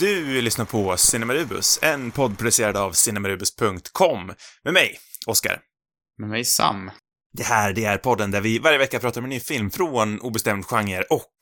[0.00, 4.32] Du lyssnar på Cinemarubus, en podd producerad av cinemarubus.com
[4.64, 5.60] med mig, Oskar.
[6.18, 6.90] Med mig Sam.
[7.32, 10.20] Det här, det är podden där vi varje vecka pratar om en ny film från
[10.20, 11.32] obestämd genre och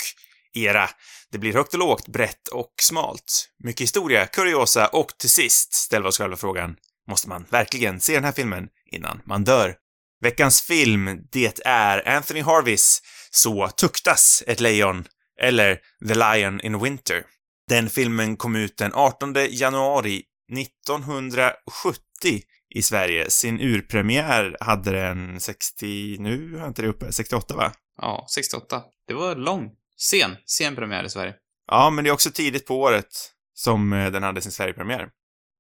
[0.54, 0.89] era.
[1.32, 3.48] Det blir högt och lågt, brett och smalt.
[3.64, 6.77] Mycket historia, kuriosa och till sist ställer vi oss själva frågan,
[7.09, 9.75] måste man verkligen se den här filmen innan man dör?
[10.20, 15.04] Veckans film, det är Anthony Harvis Så tuktas ett lejon,
[15.40, 15.79] eller
[16.09, 17.25] The Lion in Winter.
[17.68, 20.22] Den filmen kom ut den 18 januari
[20.53, 22.43] 1970
[22.75, 23.31] i Sverige.
[23.31, 27.73] Sin urpremiär hade den 60, nu har jag inte det uppe, 68 va?
[28.00, 28.82] Ja, 68.
[29.09, 29.71] Det var lång.
[29.96, 30.36] Sen.
[30.46, 31.35] Sen premiär i Sverige.
[31.71, 35.09] Ja, men det är också tidigt på året som eh, den hade sin Sverigepremiär.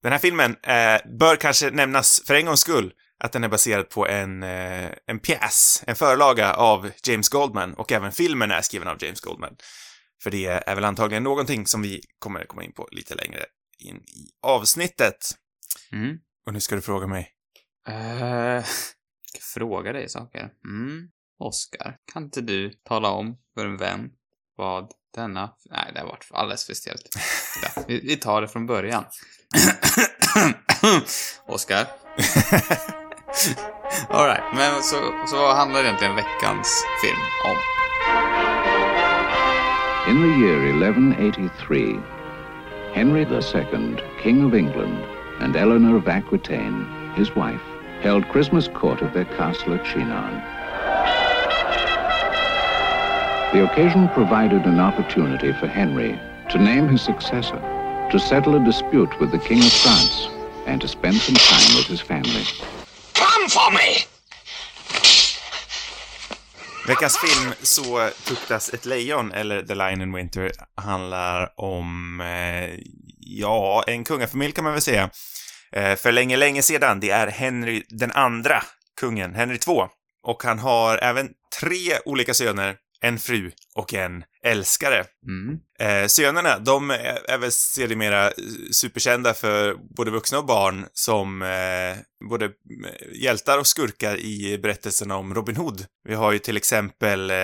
[0.02, 3.90] Den här filmen eh, bör kanske nämnas för en gångs skull att den är baserad
[3.90, 8.88] på en, eh, en pjäs, en förlaga av James Goldman och även filmen är skriven
[8.88, 9.56] av James Goldman.
[10.22, 13.44] För det är väl antagligen någonting som vi kommer komma in på lite längre
[13.78, 15.16] in i avsnittet.
[15.92, 16.18] Mm.
[16.46, 17.34] Och nu ska du fråga mig.
[17.88, 18.64] Uh,
[19.54, 20.52] fråga dig saker.
[20.64, 21.10] Mm.
[21.38, 24.10] Oskar, kan inte du tala om för en vän
[24.56, 25.56] vad denna...
[25.70, 27.08] Nej, det har varit alldeles för stelt.
[27.62, 29.04] Ja, vi, vi tar det från början.
[31.46, 31.86] Oskar?
[34.08, 34.96] Alright, men så,
[35.28, 37.56] så vad handlar egentligen veckans film om?
[40.06, 42.00] In the year 1183,
[42.94, 45.04] Henry II, King of England,
[45.40, 47.60] and Eleanor of Aquitaine, his wife,
[48.00, 50.42] held Christmas court at their castle at Chinon.
[53.52, 56.18] The occasion provided an opportunity for Henry
[56.50, 57.60] to name his successor,
[58.10, 60.28] to settle a dispute with the King of France,
[60.66, 62.44] and to spend some time with his family.
[63.14, 64.06] Come for me!
[66.88, 72.80] Veckans film Så tuktas ett lejon, eller The Lion in Winter, handlar om, eh,
[73.18, 75.10] ja, en kungafamilj kan man väl säga.
[75.72, 77.00] Eh, för länge, länge sedan.
[77.00, 78.62] Det är Henry den andra
[79.00, 79.86] kungen, Henry II.
[80.22, 81.28] Och han har även
[81.60, 85.04] tre olika söner, en fru och en älskare.
[85.26, 85.58] Mm.
[85.80, 88.32] Eh, sönerna, de är, är väl sedermera
[88.72, 91.96] superkända för både vuxna och barn som eh,
[92.28, 92.50] både eh,
[93.22, 95.84] hjältar och skurkar i berättelserna om Robin Hood.
[96.08, 97.36] Vi har ju till exempel eh,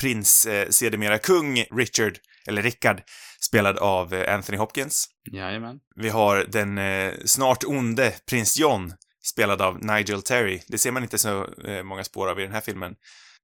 [0.00, 3.02] prins, eh, sedermera kung Richard, eller Rickard,
[3.40, 5.08] spelad av eh, Anthony Hopkins.
[5.32, 5.80] Jajamän.
[5.96, 10.60] Vi har den eh, snart onde prins John, spelad av Nigel Terry.
[10.68, 12.94] Det ser man inte så eh, många spår av i den här filmen.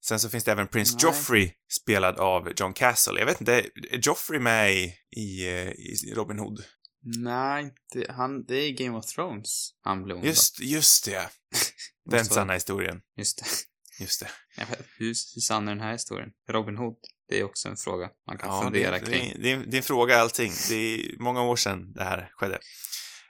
[0.05, 1.03] Sen så finns det även prins Nej.
[1.03, 1.51] Joffrey,
[1.81, 3.19] spelad av John Castle.
[3.19, 3.55] Jag vet inte,
[3.91, 5.45] är Joffrey med i, i,
[6.09, 6.65] i Robin Hood?
[7.17, 10.25] Nej, det, han, det är Game of Thrones han blev.
[10.25, 11.29] Just, just det.
[12.11, 13.01] Den Så- sanna historien.
[13.17, 13.45] Just det.
[14.05, 14.29] Just det.
[14.57, 16.31] Jag vet, hur, hur sann är den här historien?
[16.49, 16.97] Robin Hood,
[17.29, 19.33] det är också en fråga man kan Ja, det, fundera det, kring.
[19.37, 20.53] det, det, är- det är en fråga allting.
[20.69, 22.59] Det är många år sedan det här skedde.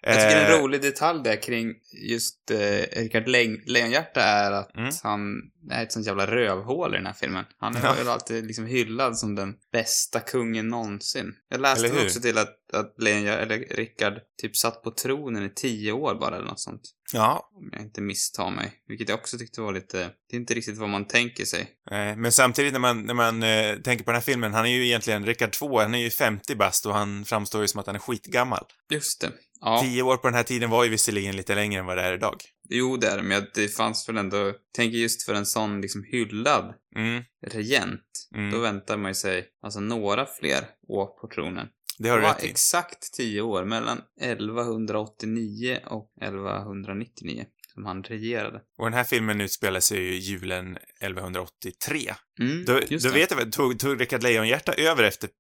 [0.03, 1.75] Jag tycker Eh, en rolig detalj där kring
[2.09, 4.91] just eh, Rickard Le- Lejonhjärta är att Mm.
[5.03, 7.44] han är ett sånt jävla rövhål i den här filmen.
[7.59, 8.12] Han är Ja.
[8.12, 11.34] alltid liksom hyllad som den bästa kungen någonsin.
[11.48, 15.93] Jag läste också till att, att Lejonhjärta, eller Rickard, typ satt på tronen i tio
[15.93, 16.83] år bara eller något sånt.
[17.12, 18.73] Ja, Om jag inte misstar mig.
[18.89, 19.99] Vilket jag också tyckte var lite,
[20.31, 21.61] det är inte riktigt vad man tänker sig.
[21.91, 24.71] eh, men samtidigt när man, när man eh, tänker på den här filmen, han är
[24.71, 27.87] ju egentligen Rickard 2, han är ju 50 bast och han framstår ju som att
[27.87, 28.65] han är skitgammal.
[28.91, 29.31] Just det.
[29.61, 32.03] Ja, Tio år på den här tiden var ju visserligen lite längre än vad det
[32.03, 32.37] är idag.
[32.69, 36.05] jo det är det, men det fanns väl ändå, tänker just för en sån liksom
[36.05, 38.03] hyllad Mm, regent,
[38.34, 38.51] Mm.
[38.51, 41.67] då väntar man ju sig alltså några fler år på tronen.
[41.98, 42.50] Det har du var rätt i.
[42.50, 47.44] exakt tio år, mellan 1189 och 1199,
[47.75, 48.60] som han regerade.
[48.78, 52.14] Och den här filmen utspelar sig ju julen 1183.
[52.41, 55.31] Mm, Då, då vet jag väl, tog, tog Rickard Lejonhjärta över efter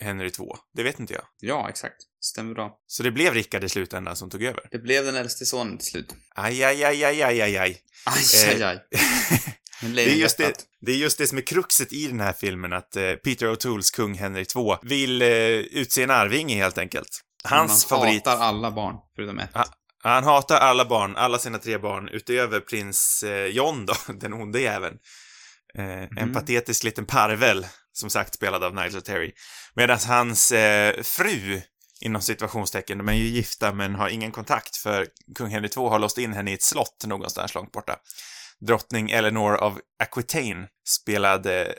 [0.00, 0.56] Henry 2?
[0.74, 1.22] Det vet inte jag.
[1.40, 1.96] Ja, exakt.
[2.20, 2.78] Stämmer bra.
[2.86, 4.68] Så det blev Rickard i slutändan som tog över.
[4.70, 6.14] Det blev den äldste sonen till slut.
[6.34, 7.82] Aj, aj, aj, aj, aj, aj, aj.
[8.04, 8.78] Aj, Eh, aj, aj.
[9.82, 12.72] Det är, just det, det är just det som är kruxet i den här filmen,
[12.72, 17.20] att eh, Peter O'Tooles kung Henry 2 vill eh, utse en arvinge helt enkelt.
[17.44, 18.26] Hans Man favorit...
[18.26, 19.50] hatar alla barn, förutom ett.
[19.54, 19.64] Ja.
[20.02, 24.60] Han hatar alla barn, alla sina tre barn, utöver prins eh, John då, den onde
[24.60, 24.96] jäveln.
[25.78, 26.32] Eh, En Mhm.
[26.34, 29.32] patetisk liten parvel, som sagt spelad av Nigel Terry.
[29.74, 31.60] Medan hans eh, fru,
[32.00, 35.98] inom situationstecken, de är ju gifta men har ingen kontakt för kung Henry II har
[35.98, 37.96] låst in henne i ett slott någonstans långt borta.
[38.66, 41.74] Drottning Eleanor av Aquitaine spelade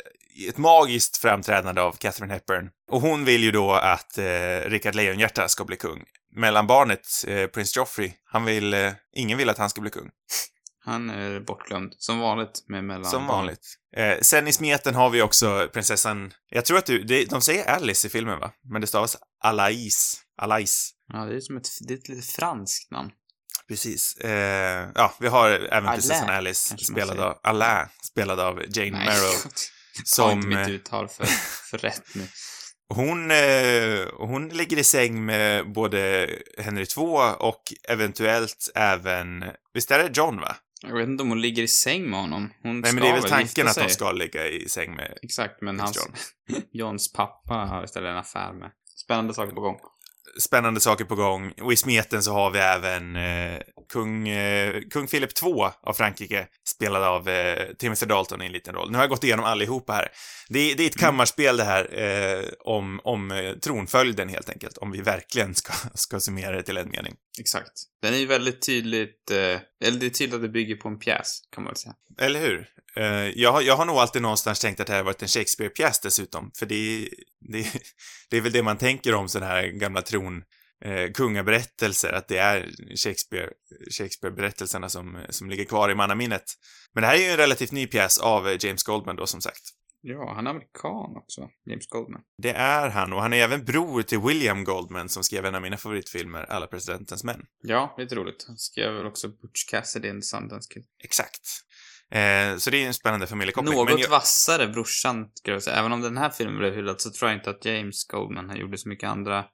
[0.47, 2.69] ett magiskt framträdande av Catherine Hepburn.
[2.91, 6.03] Och hon vill ju då att eh, Rickard Lejonhjärta ska bli kung.
[6.35, 10.09] Mellanbarnet, eh, prins Joffrey, han vill, eh, ingen vill att han ska bli kung.
[10.85, 11.93] Han är bortglömd.
[11.97, 13.75] Som vanligt med mellan Som vanligt.
[13.95, 17.65] Eh, sen i smeten har vi också prinsessan, jag tror att du, det, de säger
[17.65, 18.51] Alice i filmen va?
[18.63, 20.21] Men det stavas Alais.
[20.37, 20.91] Alais.
[21.13, 23.11] Ja, det är som ett, det är ett lite franskt namn.
[23.69, 24.17] Precis.
[24.17, 29.05] Eh, ja, vi har även Alain, prinsessan Alice, spelad av Alain, spelad av Jane Nej,
[29.05, 29.41] Merrill.
[29.41, 31.25] ta inte Som, mitt eh, uttal för,
[31.69, 32.27] för rätt nu.
[32.89, 40.03] hon, eh, hon ligger i säng med både Henry II och eventuellt även, visst är
[40.03, 40.55] det John va?
[40.81, 42.53] Jag vet inte om hon ligger i säng med honom.
[42.63, 45.61] Hon Nej men det är väl tanken att de ska ligga i säng med Exakt,
[45.61, 46.07] men hans...
[46.71, 48.71] Johns pappa har istället en affär med.
[48.95, 49.79] Spännande saker på gång.
[50.37, 51.53] Spännande saker på gång.
[51.61, 53.61] Och i smeten så har vi även eh,
[53.93, 58.75] kung, eh, kung Philip II av Frankrike, spelad av eh, Timothy Dalton i en liten
[58.75, 58.91] roll.
[58.91, 60.07] Nu har jag gått igenom allihopa här.
[60.49, 64.91] Det, det är ett kammarspel det här eh, om, om eh, tronföljden helt enkelt, om
[64.91, 67.15] vi verkligen ska, ska summera det till en mening.
[67.39, 67.71] Exakt.
[68.01, 69.37] Den är ju väldigt tydligt, eh,
[69.85, 71.93] eller det är tydligt att det bygger på en pjäs, kan man väl säga.
[72.21, 72.67] Eller hur?
[72.95, 73.05] Eh,
[73.35, 75.99] jag, har- jag har nog alltid någonstans tänkt att det här har varit en Shakespeare-pjäs
[76.03, 77.09] dessutom, för det, är-
[77.51, 77.71] det,
[78.29, 80.43] det är väl det man tänker om sådana här gamla tron
[80.85, 82.69] eh, kungaberättelser, att det är
[83.03, 83.49] Shakespeare,
[83.97, 86.43] Shakespeare-berättelserna som, som ligger kvar i mannaminnet.
[86.93, 89.61] Men det här är ju en relativt ny pjäs av James Goldman då, som sagt.
[90.01, 92.21] Ja, han är amerikan också, James Goldman.
[92.37, 95.61] Det är han, och han är även bror till William Goldman som skrev en av
[95.61, 97.41] mina favoritfilmer, Alla presidentens män.
[97.61, 98.45] Ja, lite roligt.
[98.47, 100.85] Han skrev väl också Butch Cassidy and Sundance Kid.
[101.03, 101.41] Exakt.
[102.11, 103.75] Eh, så det är en spännande familjekoppling.
[103.75, 105.75] Något jag- vassare brorsan, skulle jag säga.
[105.75, 108.77] Även om den här filmen blev hyllad så tror jag inte att James Goldman gjorde
[108.77, 109.45] så mycket andra,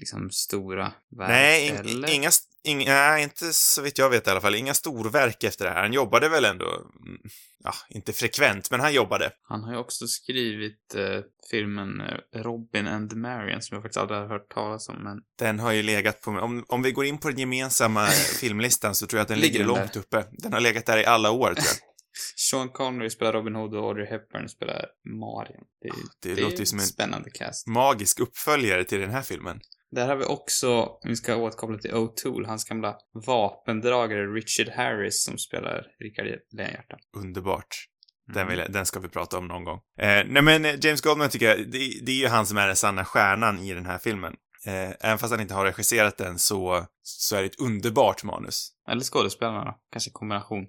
[0.00, 1.28] liksom, stora verk.
[1.28, 2.14] Nej, in, eller?
[2.14, 2.30] inga,
[2.64, 4.54] inga, nej, inte så vitt jag vet i alla fall.
[4.54, 5.82] Inga storverk efter det här.
[5.82, 6.66] Han jobbade väl ändå,
[7.06, 7.20] mm,
[7.64, 9.32] ja, inte frekvent, men han jobbade.
[9.42, 11.20] Han har ju också skrivit eh,
[11.50, 15.58] filmen eh, Robin and Marian som jag faktiskt aldrig har hört talas om, men Den
[15.58, 18.06] har ju legat på, om, om vi går in på den gemensamma
[18.40, 20.24] filmlistan så tror jag att den Ligger ligger, långt uppe.
[20.32, 21.76] Den har legat där i alla år, tror jag.
[22.36, 25.64] Sean Connery spelar Robin Hood och Audrey Hepburn spelar Marian.
[25.82, 27.66] Det, är- det det låter ju som en- spännande cast.
[27.66, 29.60] Magisk uppföljare till den här filmen.
[29.90, 32.96] Där har vi också, vi ska återkoppla till O'Toole, hans gamla
[33.26, 36.96] vapendragare Richard Harris som spelar Rickard Lejonhjärta.
[37.16, 37.86] Underbart.
[38.34, 38.58] Den, Mm.
[38.58, 39.80] vill, den ska vi prata om någon gång.
[40.00, 42.66] Eh, nej men eh, James Goldman tycker jag, det, det är ju han som är
[42.66, 44.34] den sanna stjärnan i den här filmen.
[44.66, 48.72] Eh, även fast han inte har regisserat den så, så är det ett underbart manus.
[48.90, 50.66] Eller skådespelarna då, kanske kombination.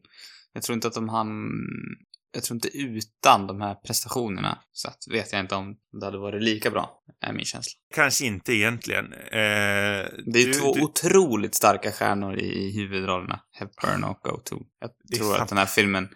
[0.54, 1.28] Jag tror inte att de han...
[2.34, 6.18] Jag tror inte utan de här prestationerna så att vet jag inte om det hade
[6.18, 7.72] varit lika bra, är min känsla.
[7.96, 9.14] Kanske inte egentligen.
[9.14, 14.66] Eh, Det är ju två du- otroligt starka stjärnor i, huvudrollerna, Hepburn och O'Toole.
[14.80, 16.10] Jag Det är tror att den här filmen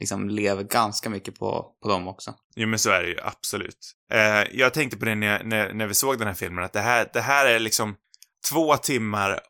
[0.00, 2.34] liksom lever ganska mycket på, på dem också.
[2.56, 3.92] Jo, men så är det ju absolut.
[4.12, 6.80] Eh, jag tänkte på det när, när, när vi såg den här filmen, att det
[6.80, 7.96] här, det här är liksom
[8.50, 9.40] två timmar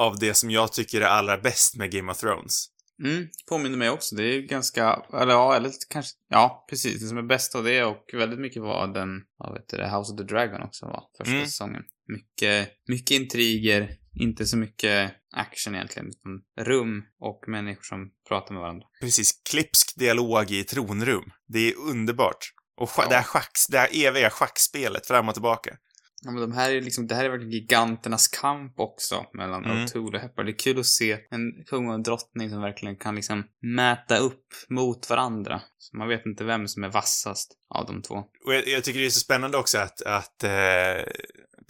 [0.00, 2.66] av det som jag tycker är allra bäst med Game of Thrones.
[3.04, 4.16] Mm, påminner mig också.
[4.16, 7.00] Det är ganska, eller ja, eller kanske, ja, precis.
[7.02, 9.08] Det som är bäst av det och väldigt mycket var den,
[9.38, 11.46] vad vet det, House of the Dragon också var, första Mm.
[11.46, 11.82] säsongen.
[12.08, 13.90] Mycket, mycket intriger,
[14.20, 18.86] inte så mycket action egentligen, utan rum och människor som pratar med varandra.
[19.00, 21.30] Precis, klipsk dialog i tronrum.
[21.46, 22.52] Det är underbart.
[22.80, 23.06] Och Ja.
[23.08, 25.76] det, här schacks, det här eviga schackspelet fram och tillbaka.
[26.22, 29.76] Ja, men de här är liksom, det här är verkligen giganternas kamp också mellan Mm.
[29.76, 30.46] O'Toole och Hepburn.
[30.46, 34.18] Det är kul att se en kung och en drottning som verkligen kan liksom mäta
[34.18, 35.60] upp mot varandra.
[35.78, 38.14] Så man vet inte vem som är vassast av de två.
[38.46, 41.04] Och jag, jag tycker det är så spännande också att, att eh,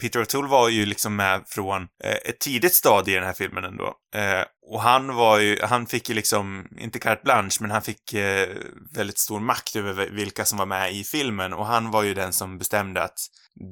[0.01, 3.63] Peter O'Toole var ju liksom med från eh, ett tidigt stadie i den här filmen
[3.63, 3.93] ändå.
[4.15, 8.13] Eh, och han var ju, han fick ju liksom, inte carte blanche, men han fick
[8.13, 8.47] eh,
[8.95, 12.33] väldigt stor makt över vilka som var med i filmen och han var ju den
[12.33, 13.19] som bestämde att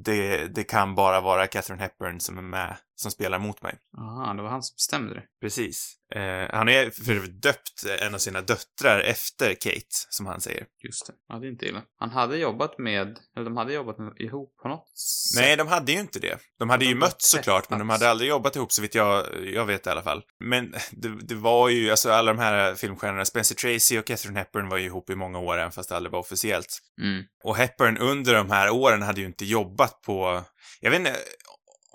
[0.04, 3.78] det, det kan bara vara Catherine Hepburn som är med, som spelar mot mig.
[3.98, 5.22] Aha, det var han som bestämde det.
[5.40, 5.94] Precis.
[6.14, 10.66] Eh, han är för övrigt döpt en av sina döttrar efter Kate, som han säger.
[10.84, 11.12] Just det.
[11.28, 11.82] Ja, det är inte illa.
[11.98, 15.42] Han hade jobbat med, eller de hade jobbat med, ihop på något sätt.
[15.42, 16.38] Nej, de hade ju inte det.
[16.58, 19.26] De hade De ju mötts såklart, men de hade aldrig jobbat ihop så vitt jag,
[19.44, 20.22] jag vet i alla fall.
[20.40, 24.68] Men det, det var ju, alltså alla de här filmstjärnorna, Spencer Tracy och Catherine Hepburn
[24.68, 26.78] var ju ihop i många år, även fast det aldrig var officiellt.
[27.00, 27.24] Mm.
[27.44, 30.44] Och Hepburn under de här åren hade ju inte jobbat på,
[30.80, 31.16] jag vet inte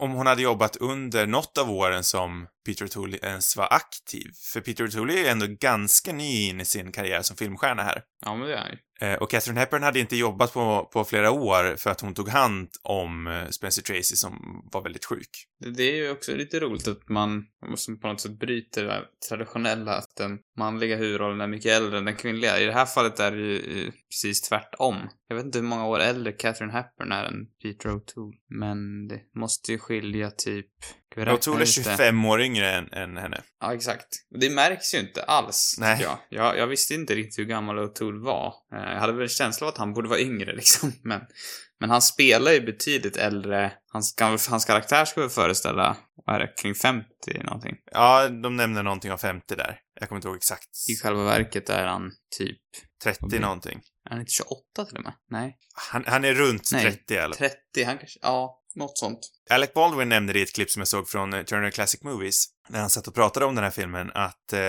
[0.03, 4.31] om hon hade jobbat under något av åren som Peter O'Toole ens var aktiv.
[4.53, 8.01] För Peter O'Toole är ju ändå ganska ny in i sin karriär som filmstjärna här.
[8.25, 8.79] Ja, men det är.
[9.01, 12.29] Eh, Och Catherine Hepburn hade inte jobbat på, på flera år för att hon tog
[12.29, 15.29] hand om eh, Spencer Tracy som var väldigt sjuk.
[15.75, 17.45] Det är ju också lite roligt att man
[17.75, 22.05] som på något sätt bryter det traditionella att den manliga huvudrollen är mycket äldre än
[22.05, 22.59] den kvinnliga.
[22.59, 25.09] I det här fallet är det ju eh, precis tvärtom.
[25.27, 28.33] Jag vet inte hur många år äldre Catherine Hepburn är än Peter O'Toole.
[28.49, 30.67] Men det måste ju skilja typ
[31.15, 31.65] O'Toole är ut det?
[31.65, 33.41] 25 år yngre än, än henne.
[33.61, 34.07] Ja, exakt.
[34.39, 36.01] Det märks ju inte alls, Nej.
[36.01, 36.17] jag.
[36.29, 36.57] jag.
[36.57, 38.53] Jag visste inte riktigt hur gammal O'Toole var.
[38.73, 40.91] Eh, Jag hade väl en känsla av att han borde vara yngre, liksom.
[41.03, 41.21] Men,
[41.83, 43.71] men han spelar ju betydligt äldre.
[43.91, 44.15] Hans,
[44.49, 47.07] hans karaktär ska väl föreställa, vad är det, kring 50
[47.43, 47.75] någonting.
[47.91, 49.79] Ja, de nämner någonting om 50 där.
[49.99, 50.69] Jag kommer inte ihåg exakt.
[50.89, 52.59] I själva verket är han typ,
[53.03, 53.39] 30 Okej.
[53.39, 53.81] någonting.
[54.05, 55.13] är han inte 28 till och med?
[55.29, 55.57] Nej.
[55.91, 57.49] Han, han är runt Nej, 30 i alla fall.
[57.49, 59.19] 30, han kanske, ja, något sånt.
[59.49, 62.45] Alec Baldwin nämnde det i ett klipp som jag såg från eh, Turner Classic Movies,
[62.69, 64.59] när han satt och pratade om den här filmen, att eh,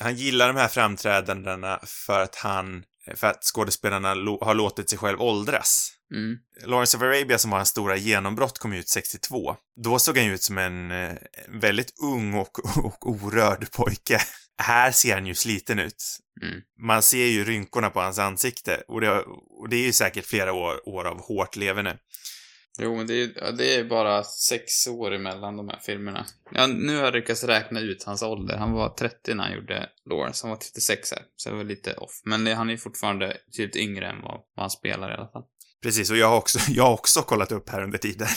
[0.00, 2.84] han gillar de här framträdandena för att han,
[3.16, 4.08] för att skådespelarna
[4.40, 5.97] har låtit sig själv åldras.
[6.14, 6.38] Mm.
[6.66, 9.56] Lawrence of Arabia som var hans stora genombrott kom ut 62.
[9.84, 11.14] Då såg han ju ut som en eh,
[11.48, 14.18] väldigt ung och, och orörd pojke.
[14.62, 16.04] Här ser han ju sliten ut.
[16.42, 16.60] Mm.
[16.80, 19.18] Man ser ju rynkorna på hans ansikte och det,
[19.60, 21.98] och det är ju säkert flera år, år av hårt leverne.
[22.80, 26.26] Jo, men det är, det är bara sex år emellan de här filmerna.
[26.50, 28.56] Ja, nu har jag lyckats räkna ut hans ålder.
[28.56, 30.46] Han var 30 när han gjorde Lawrence.
[30.46, 32.20] Han var 36 här, så det var lite off.
[32.24, 35.44] Men det- han är fortfarande betydligt yngre än vad, vad han spelar i alla fall.
[35.82, 38.28] Precis, och jag har också, jag har också kollat upp här under tiden.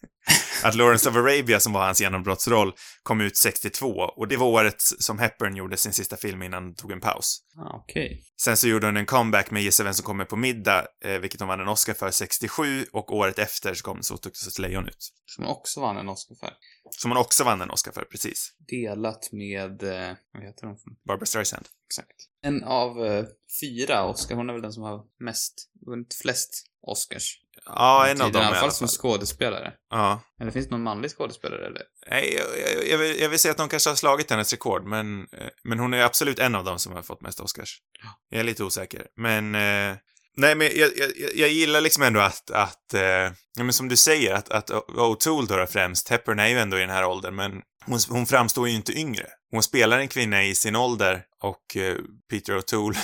[0.64, 4.80] att Lawrence of Arabia, som var hans genombrottsroll, kom ut 62 och det var året
[4.80, 7.40] som Hepburn gjorde sin sista film innan han tog en paus.
[7.58, 8.22] Ah, Okej.
[8.42, 11.40] Sen så gjorde hon en comeback med Gissa vem som kommer på middag, eh, vilket
[11.40, 15.12] hon vann en Oscar för 67 och året efter så kom tog ett lejon ut.
[15.26, 16.52] Som också vann en Oscar för.
[16.90, 18.52] Som hon också vann en Oscar för, precis.
[18.68, 20.76] Delat med, eh, vad heter hon?
[21.06, 21.66] Barbara Streisand.
[21.86, 22.16] Exakt.
[22.42, 23.24] En av eh,
[23.60, 24.34] fyra Oscar.
[24.34, 27.40] Hon är väl den som har mest, vunnit flest Oscars.
[27.64, 29.72] Ja, en av dem I alla fall som skådespelare.
[29.90, 30.20] Ja.
[30.40, 31.82] Eller finns det någon manlig skådespelare eller?
[32.10, 34.84] Nej, jag, jag, jag, vill, jag vill säga att de kanske har slagit hennes rekord,
[34.84, 37.82] men, eh, men hon är absolut en av dem som har fått mest Oscars.
[38.28, 39.54] Jag är lite osäker, men...
[39.54, 39.96] Eh,
[40.36, 43.96] nej, men jag, jag, jag- gillar liksom ändå att, att eh, ja, men som du
[43.96, 47.52] säger, att, att O'Toole då främst, Hepburn är ju ändå i den här åldern, men
[47.86, 49.26] hon, hon framstår ju inte yngre.
[49.50, 51.96] Hon spelar en kvinna i sin ålder och eh,
[52.30, 52.96] Peter O'Toole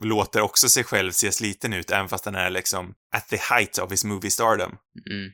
[0.04, 3.78] låter också sig själv se sliten ut, även fast han är liksom at the height
[3.78, 4.76] of his movie stardom.
[5.10, 5.30] Mm.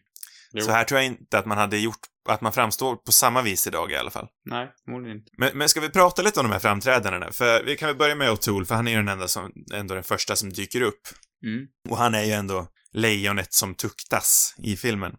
[0.64, 3.66] Så här tror jag inte att man hade gjort, att man framstår på samma vis
[3.66, 4.28] idag i alla fall.
[4.44, 5.30] Nej, förmodligen inte.
[5.38, 7.32] Men, men ska vi prata lite om de här framträdandena?
[7.32, 9.94] För vi kan väl börja med O'Toole, för han är ju den enda som, ändå
[9.94, 11.00] den första som dyker upp.
[11.42, 11.66] Mm.
[11.88, 15.12] Och han är ju ändå lejonet som tuktas i filmen.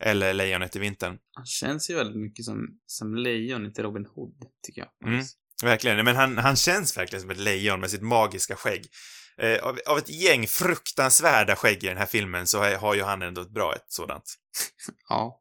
[0.00, 1.18] Eller lejonet i vintern.
[1.32, 4.34] Han känns ju väldigt mycket som, som lejon, inte Robin Hood,
[4.66, 5.12] tycker jag.
[5.12, 5.24] Mm.
[5.62, 6.04] Verkligen.
[6.04, 8.86] Men han, han känns verkligen som ett lejon med sitt magiska skägg.
[9.38, 13.02] Eh, av, av ett gäng fruktansvärda skägg i den här filmen så har, har ju
[13.02, 14.24] han ändå ett bra ett sådant.
[15.08, 15.40] Ja,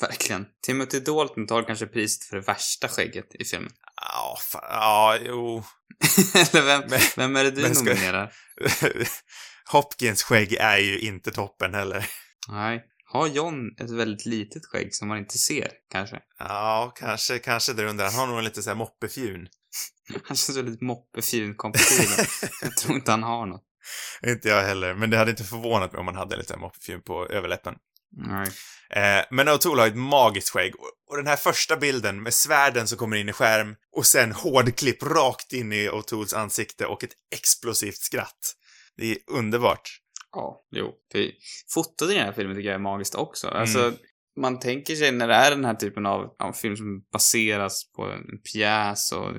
[0.00, 0.46] verkligen.
[0.62, 3.72] Timothy Dalton tar kanske priset för det värsta skägget i filmen.
[4.00, 5.64] Ja, fa- ja, jo.
[6.34, 8.32] Eller vem, Men- vem är det du ska- nominerar?
[9.70, 12.06] Hopkins skägg är ju inte toppen heller.
[12.48, 12.84] Nej.
[13.12, 16.18] Har John ett väldigt litet skägg som man inte ser, kanske?
[16.38, 18.04] Ja, kanske, kanske där under.
[18.04, 19.48] Han har nog en lite så här moppefjun.
[20.26, 22.26] Han känns väldigt moppefjun kompatibel.
[22.62, 23.64] jag tror inte han har något.
[24.26, 27.26] Inte jag heller, men det hade inte förvånat mig om man hade lite moppefjun på
[27.28, 27.74] överläppen.
[28.12, 28.48] Nej.
[28.90, 32.88] Eh, men O'Toole har ett magiskt skägg och, och den här första bilden med svärden
[32.88, 37.14] som kommer in i skärm och sen hårdklipp rakt in i O'Tooles ansikte och ett
[37.34, 38.56] explosivt skratt.
[38.96, 40.00] Det är underbart.
[40.32, 40.92] Ja, jo.
[41.12, 41.32] Det,
[41.74, 43.48] fotot i den här filmen tycker jag är magiskt också.
[43.48, 43.92] Alltså,
[44.40, 48.04] man tänker sig när det är den här typen av, av film som baseras på
[48.04, 49.32] en pjäs och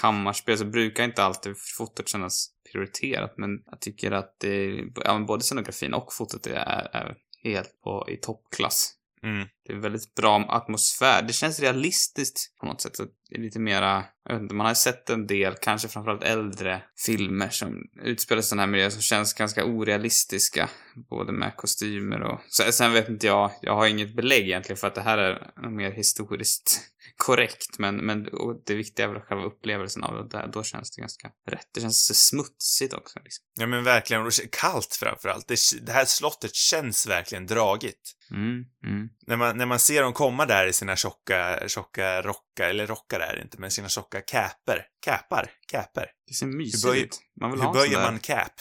[0.00, 3.34] kammarspel så brukar inte alltid fotot kännas prioriterat.
[3.36, 8.16] Men jag tycker att det, ja, både scenografin och fotot är, är helt på, i
[8.16, 8.94] toppklass.
[9.24, 9.48] Mm.
[9.66, 11.22] Det är väldigt bra atmosfär.
[11.22, 12.96] Det känns realistiskt på något sätt.
[12.96, 16.22] Så det är lite mera, jag vet inte, man har sett en del, kanske framförallt
[16.22, 20.68] äldre filmer som utspelar sig i sådana här miljöer som känns ganska orealistiska.
[21.10, 22.40] Både med kostymer och...
[22.48, 25.70] Så, sen vet inte jag, jag har inget belägg egentligen för att det här är
[25.70, 26.80] mer historiskt
[27.16, 27.78] korrekt.
[27.78, 28.28] Men, men
[28.66, 30.28] det viktiga är väl själva upplevelsen av det.
[30.38, 31.66] Där, då känns det ganska rätt.
[31.74, 33.18] Det känns så smutsigt också.
[33.24, 33.44] Liksom.
[33.54, 35.48] Ja men verkligen, och kallt framförallt.
[35.48, 38.12] Det, det här slottet känns verkligen dragigt.
[38.30, 39.08] Mm, mm.
[39.26, 43.20] När man, när man ser dem komma där i sina tjocka, tjocka rockar, eller rockar
[43.20, 44.86] är det inte, men sina tjocka käper.
[45.04, 45.50] Käpar?
[45.72, 46.06] Käper?
[46.28, 47.18] Det ser mysigt böjer- ut.
[47.40, 48.52] Man vill Hur ha böjer man cap?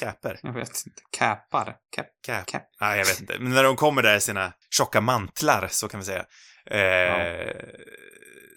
[0.00, 0.40] Käper?
[0.42, 1.02] Jag vet inte.
[1.18, 1.76] Käpar.
[1.96, 2.06] Käp.
[2.26, 2.46] Cap?
[2.46, 2.62] Cap.
[2.80, 3.38] Nej, jag vet inte.
[3.38, 6.24] Men när de kommer där i sina tjocka mantlar, så kan vi säga,
[6.70, 7.52] eh,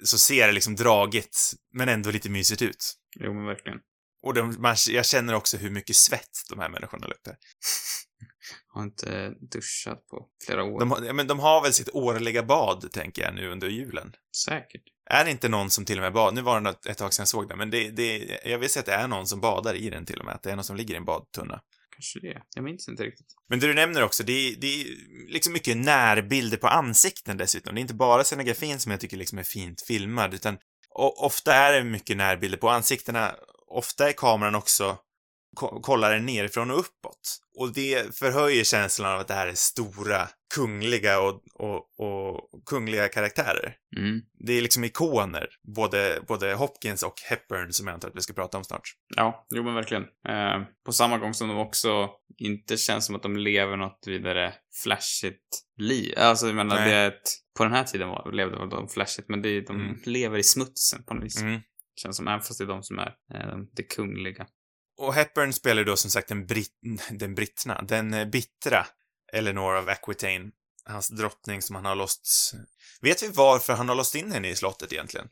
[0.04, 1.38] så ser det liksom dragigt,
[1.74, 2.94] men ändå lite mysigt ut.
[3.20, 3.80] Jo, men verkligen.
[4.24, 7.36] Och de, man, jag känner också hur mycket svett de här människorna luktar.
[8.68, 10.80] Har inte duschat på flera år.
[10.80, 14.14] De, har- ja, men de har väl sitt årliga bad, tänker jag, nu under julen.
[14.46, 14.82] Säkert.
[15.10, 16.34] Är det inte någon som till och med bad?
[16.34, 18.80] Nu var det ett tag sedan jag såg det, men det, det, jag vill säga
[18.80, 20.36] att det är någon som badar i den till och med.
[20.36, 21.62] Att det är någon som ligger i en badtunna
[21.96, 22.42] kanske det.
[22.56, 23.28] Jag minns inte riktigt.
[23.50, 24.86] Men det du nämner också, det är, det är
[25.28, 27.76] liksom mycket närbilder på ansikten dessutom.
[27.76, 30.58] Det är inte bara scenografin som jag tycker liksom är fint filmad, utan
[31.18, 33.36] ofta är det mycket närbilder på ansiktena.
[33.68, 34.98] Ofta är kameran också
[35.82, 37.38] kollar den nerifrån och uppåt.
[37.58, 43.08] Och det förhöjer känslan av att det här är stora, kungliga och, och, och kungliga
[43.08, 43.76] karaktärer.
[43.98, 44.22] Mm.
[44.40, 48.34] Det är liksom ikoner, både, både Hopkins och Hepburn som jag antar att vi ska
[48.34, 48.90] prata om snart.
[49.16, 50.04] Ja, jo men verkligen.
[50.04, 54.54] Eh, på samma gång som de också inte känns som att de lever något vidare
[54.84, 56.14] flashigt liv.
[56.18, 56.90] Alltså jag menar, Nej.
[56.90, 59.98] det är ett, på den här tiden var, levde de flashigt, men det de Mm.
[60.06, 61.42] lever i smutsen på något vis.
[61.42, 61.62] Mm.
[62.02, 64.48] Känns som, även fast det är de som är eh, de- det kungliga.
[64.98, 66.72] Och Hepburn spelar då som sagt den, brit
[67.12, 68.86] den brittna, den eh, bittra
[69.34, 70.52] Eleanor of Aquitaine,
[70.86, 72.54] hans drottning som han har låst...
[73.02, 75.28] Vet vi varför han har låst in henne i slottet egentligen?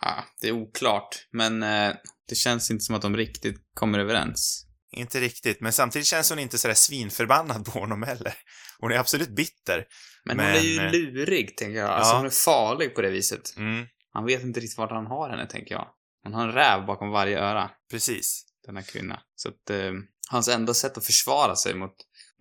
[0.00, 1.94] Ah, det är oklart, men eh,
[2.28, 4.66] det känns inte som att de riktigt kommer överens.
[4.96, 8.34] Inte riktigt, men samtidigt känns hon inte sådär svinförbannad på honom heller.
[8.78, 9.86] Hon är absolut bitter.
[10.24, 11.90] Men, Men, hon är ju eh, lurig, tänker jag.
[11.90, 12.16] Alltså ja.
[12.16, 13.56] hon är farlig på det viset.
[13.56, 15.88] Mm, Han vet inte riktigt vart han har henne, tänker jag.
[16.22, 17.70] Hon har en räv bakom varje öra.
[17.90, 18.44] precis.
[18.66, 19.20] denna kvinna.
[19.34, 19.92] Så att eh,
[20.30, 21.94] hans enda sätt att försvara sig mot,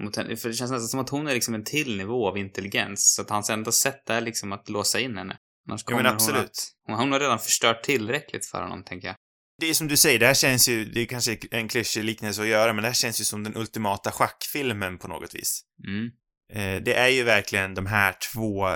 [0.03, 2.37] mot henne, för det känns nästan som att hon är liksom en till nivå av
[2.37, 3.13] intelligens.
[3.15, 5.37] Så att hans enda sätt är liksom att låsa in henne.
[5.69, 6.41] Annars Ja, men kommer hon absolut.
[6.41, 6.71] att...
[6.87, 9.15] Hon, hon har redan förstört tillräckligt för honom, tänker jag.
[9.59, 12.41] Det är som du säger, det här känns ju, det är kanske en klyschig liknelse
[12.41, 15.61] att göra, men det här känns ju som den ultimata schackfilmen på något vis.
[15.87, 16.11] Mm.
[16.53, 18.75] Eh, det är ju verkligen de här två eh,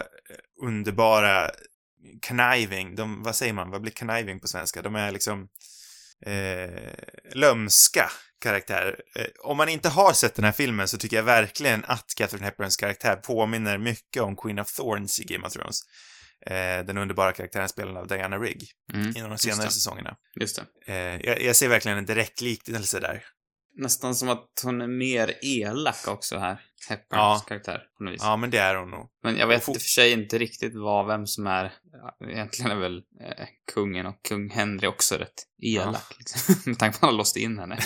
[0.63, 1.51] underbara
[2.27, 4.81] conniving, de, vad säger man, vad blir conniving på svenska?
[4.81, 5.47] De är liksom
[6.25, 6.93] eh,
[7.33, 8.99] lömska karaktärer.
[9.15, 12.45] Eh, om man inte har sett den här filmen så tycker jag verkligen att Catherine
[12.45, 15.79] Hepburns karaktär påminner mycket om Queen of Thorns i Game of Thrones.
[16.45, 18.63] Eh, den underbara karaktären spelad av Diana Rigg
[18.93, 19.09] Mm.
[19.09, 19.71] i de senare det.
[19.71, 20.15] säsongerna.
[20.39, 20.93] Just det.
[20.93, 23.23] Eh, jag, jag ser verkligen en direkt liknelse där.
[23.77, 26.61] Nästan som att hon är mer elak också här.
[26.89, 27.43] Hepburns Ja.
[27.47, 28.21] karaktär, på något vis.
[28.23, 29.09] Ja, men det är hon nog.
[29.23, 31.73] Men jag vet i och för sig inte riktigt vad, vem som är...
[31.91, 36.55] Ja, egentligen är väl eh, kungen och kung Henry också rätt elak, liksom.
[36.65, 37.77] Med tanke på att han har låst in henne.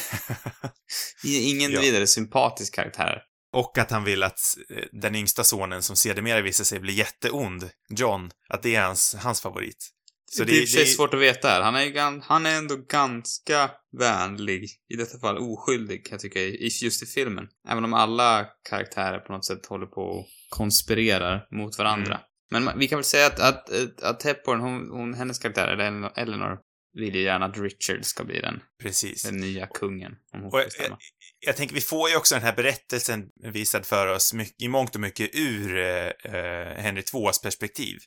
[1.26, 1.82] Ingen Ja.
[1.82, 3.22] vidare sympatisk karaktär.
[3.54, 7.70] Och att han vill att eh, den yngsta sonen som sedermera visar sig bli jätteond,
[7.90, 9.90] John, att det är hans, hans favorit.
[10.32, 11.62] Så det är i och för sig svårt att veta här.
[11.62, 14.70] Han är, han är ändå ganska vänlig.
[14.94, 16.40] I detta fall oskyldig, kan jag tycka,
[16.86, 17.48] just i filmen.
[17.70, 22.14] Även om alla karaktärer på något sätt håller på och konspirerar mot varandra.
[22.54, 22.64] Mm.
[22.64, 26.10] Men vi kan väl säga att, att, att, att Hepburn, hon, hon, hennes karaktär, eller
[26.16, 26.58] Eleanor-
[26.94, 29.24] vill ju gärna att Richard ska bli den, Precis.
[29.24, 30.12] den nya kungen.
[30.34, 30.98] Om hon Och jag,
[31.40, 34.96] jag tänker, vi får ju också den här berättelsen visad för oss mycket, i mångt
[34.96, 37.98] och mycket ur eh, eh, Henry IIs perspektiv.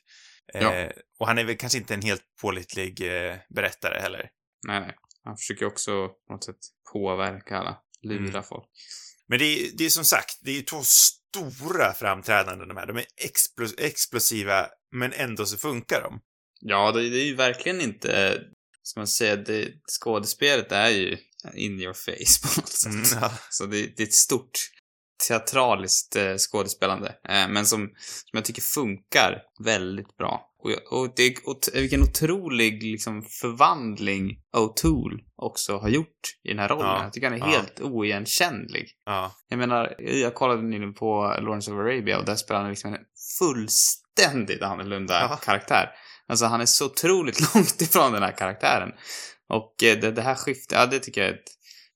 [0.53, 0.91] Eh, Ja.
[1.19, 4.29] Och han är väl kanske inte en helt pålitlig eh, berättare heller.
[4.67, 4.95] Nej, nej.
[5.23, 6.57] Han försöker också på något sätt
[6.93, 7.77] påverka alla.
[8.01, 8.43] Lura Mm.
[8.43, 8.65] folk.
[9.27, 12.85] Men det är, det är som sagt, det är två stora framträdanden de här.
[12.85, 16.21] De är explos explosiva, men ändå så funkar de.
[16.59, 18.39] Ja, det, det är ju verkligen inte,
[18.81, 21.17] som man säger, det, skådespelet är ju
[21.53, 22.93] in your face på något sätt.
[22.93, 23.37] Mm, ja.
[23.49, 24.51] Så det, det är ett stort
[25.27, 30.49] teatraliskt eh, skådespelande, eh, men som, som jag tycker funkar väldigt bra.
[30.63, 36.69] Och, och det, och, vilken otrolig liksom förvandling O'Toole också har gjort i den här
[36.69, 36.85] rollen.
[36.87, 37.57] Ja, Jag tycker han är ja.
[37.57, 38.87] helt oigenkännlig.
[39.05, 39.31] ja.
[39.47, 42.99] Jag menar, jag kollade nyligen på Lawrence of Arabia och där spelar han liksom en
[43.39, 45.35] fullständigt annorlunda Ja.
[45.35, 45.89] karaktär.
[46.27, 48.89] Alltså han är så otroligt långt ifrån den här karaktären.
[49.49, 51.51] Och eh, det, det här skiftet, ja det tycker jag är ett,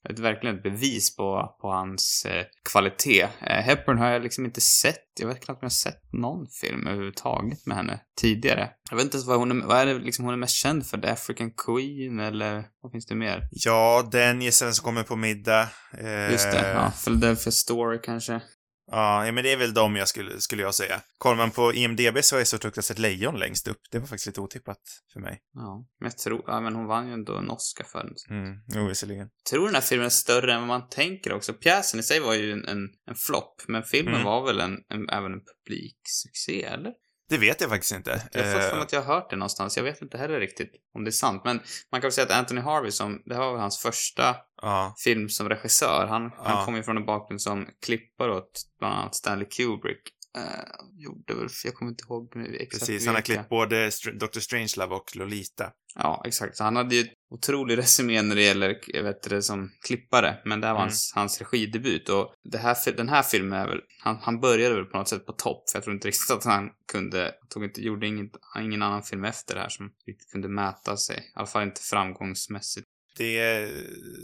[0.09, 3.21] ett verkligen ett bevis på, på hans eh, kvalitet.
[3.21, 6.47] Eh, Hepburn har jag liksom inte sett, jag vet knappt om jag har sett någon
[6.61, 8.69] film överhuvudtaget med henne tidigare.
[8.89, 10.85] Jag vet inte ens vad hon är, vad är det liksom hon är mest känd
[10.85, 10.97] för?
[10.97, 13.47] The African Queen eller vad finns det mer?
[13.51, 15.69] Ja, den gästen som kommer på middag.
[15.97, 16.91] Eh, Just det, ja.
[17.05, 18.41] Philadelphia Story kanske.
[18.91, 21.01] Ja, men det är väl de jag skulle, skulle jag säga.
[21.17, 22.57] Kollar man på IMDB så är så
[22.93, 23.81] ett lejon längst upp.
[23.91, 24.81] Det var faktiskt lite otippat
[25.13, 25.39] för mig.
[25.53, 28.37] Ja, men jag tror, ja men hon vann ju ändå en Oscar för den.
[28.39, 29.29] Mm, jo, visserligen.
[29.43, 31.53] Jag tror den här filmen är större än vad man tänker också.
[31.53, 34.25] Pjäsen i sig var ju en, en, en flopp, men filmen Mm.
[34.25, 36.91] var väl en, en, även en publiksuccé, eller?
[37.29, 38.21] Det vet jag faktiskt inte.
[38.31, 39.77] Jag har fått för Eh, mig att jag har hört det någonstans.
[39.77, 41.55] Jag vet inte heller riktigt om det är sant, men
[41.91, 45.29] man kan väl säga att Anthony Harvey som, det var väl hans första ja, film
[45.29, 46.07] som regissör.
[46.07, 46.43] Han, Ja.
[46.43, 50.01] han kom ju från en bakgrund som klippare åt bland annat Stanley Kubrick.
[50.37, 50.43] Eh,
[50.97, 53.05] gjorde väl, jag kommer inte ihåg nu exakt precis.
[53.05, 54.39] Han har klippt både Str- Dr.
[54.39, 55.71] Strangelove och Lolita.
[55.99, 56.57] Ja, exakt.
[56.57, 60.37] Så han hade ju ett otrolig resumé när det gäller, vet det, som klippare.
[60.45, 60.87] Men det här var Mm.
[60.89, 62.09] hans, hans regidebut.
[62.09, 65.25] Och det här, den här filmen är väl, han, han började väl på något sätt
[65.25, 65.69] på topp.
[65.69, 69.25] För jag tror inte riktigt att han kunde, tog inte, gjorde inget, ingen annan film
[69.25, 71.17] efter det här som riktigt kunde mäta sig.
[71.17, 72.85] I alla fall inte framgångsmässigt.
[73.17, 73.69] Det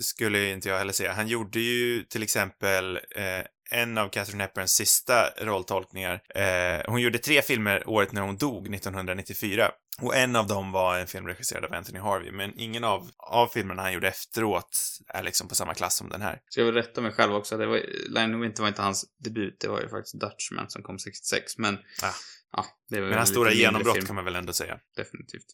[0.01, 1.13] skulle inte jag heller säga.
[1.13, 6.21] Han gjorde ju till exempel eh, en av Catherine Hepburns sista rolltolkningar.
[6.35, 9.71] Eh, hon gjorde tre filmer året när hon dog, 1994.
[10.01, 13.47] Och en av dem var en film regisserad av Anthony Harvey, men ingen av, av
[13.47, 14.77] filmerna han gjorde efteråt
[15.07, 16.39] är liksom på samma klass som den här.
[16.49, 17.57] Ska jag väl rätta mig själv också.
[17.57, 19.57] Det var, Line Winter var inte hans debut.
[19.59, 21.57] Det var ju faktiskt Dutchman som kom 66.
[21.57, 22.13] Men, Ah.
[22.51, 22.65] ja.
[22.89, 24.05] Det var Men hans stora genombrott film.
[24.05, 24.79] kan man väl ändå säga.
[24.95, 25.45] Definitivt.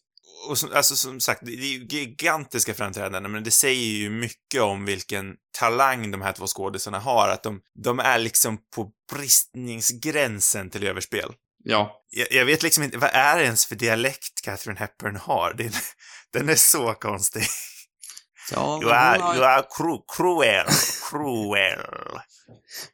[0.48, 4.62] och som, alltså som sagt, det är ju gigantiska framträdanden, men det säger ju mycket
[4.62, 10.70] om vilken talang de här två skådisarna har, att de, de är liksom på bristningsgränsen
[10.70, 11.32] till överspel.
[11.64, 12.02] Ja.
[12.10, 15.54] Jag, jag vet liksom inte, vad är det ens för dialekt Catherine Hepburn har?
[15.54, 15.72] Det,
[16.32, 17.42] den är så konstig.
[18.52, 20.66] Ja, are, hon, har, you are cru, cruel,
[21.10, 22.20] cruel.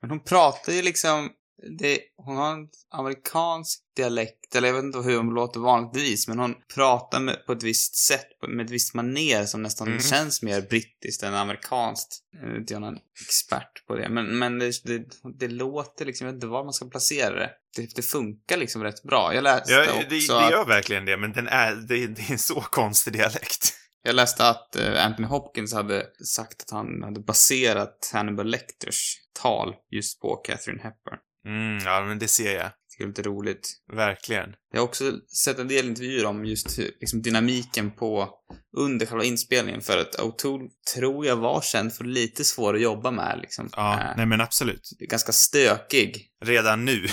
[0.00, 1.30] men hon pratar ju liksom...
[1.78, 6.38] Det, hon har en amerikansk dialekt, eller jag vet inte hur hon låter vanligtvis, men
[6.38, 10.00] hon pratar med, på ett visst sätt, med ett visst maner som nästan Mm.
[10.00, 12.18] känns mer brittiskt än amerikanskt.
[12.42, 15.04] Jag är inte jag någon expert på det, men, men det, det,
[15.38, 17.50] det låter liksom, jag vet inte var man ska placera det.
[17.76, 19.34] Det, det funkar liksom rätt bra.
[19.34, 22.22] Jag läste Ja, också det, det att, gör verkligen det, men den är, det, det
[22.22, 23.74] är en så konstig dialekt.
[24.02, 29.74] jag läste att eh, Anthony Hopkins hade sagt att han hade baserat Hannibal Lecters tal
[29.90, 31.18] just på Catherine Hepburn.
[31.46, 32.70] Mm, ja, men det ser jag.
[32.98, 33.72] Det är lite roligt.
[33.92, 34.54] Verkligen.
[34.72, 35.12] Jag har också
[35.44, 38.30] sett en del intervjuer om just liksom dynamiken på
[38.76, 43.10] under själva inspelningen för att O'Toole tror jag var känd för lite svår att jobba
[43.10, 43.70] med liksom.
[43.76, 44.88] Ja, Eh, nej men absolut.
[44.98, 46.26] ganska stökig.
[46.44, 47.06] Redan nu,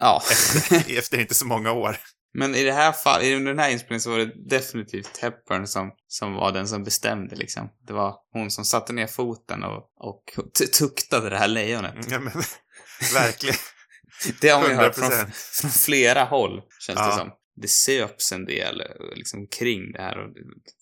[0.00, 0.22] Ja.
[0.88, 1.96] efter inte så många år.
[2.38, 5.92] Men i det här fallet, under den här inspelningen så var det definitivt Hepburn som,
[6.08, 7.68] som var den som bestämde liksom.
[7.86, 10.22] Det var hon som satte ner foten och, och
[10.78, 11.94] tuktade det här lejonet.
[12.10, 12.32] Ja, men,
[13.14, 13.56] verkligen.
[14.40, 15.00] Det har man ju hört 100%.
[15.00, 17.16] från, från flera håll, känns det Ja.
[17.18, 17.30] som.
[17.56, 20.30] Det söps en del eh, liksom kring det här och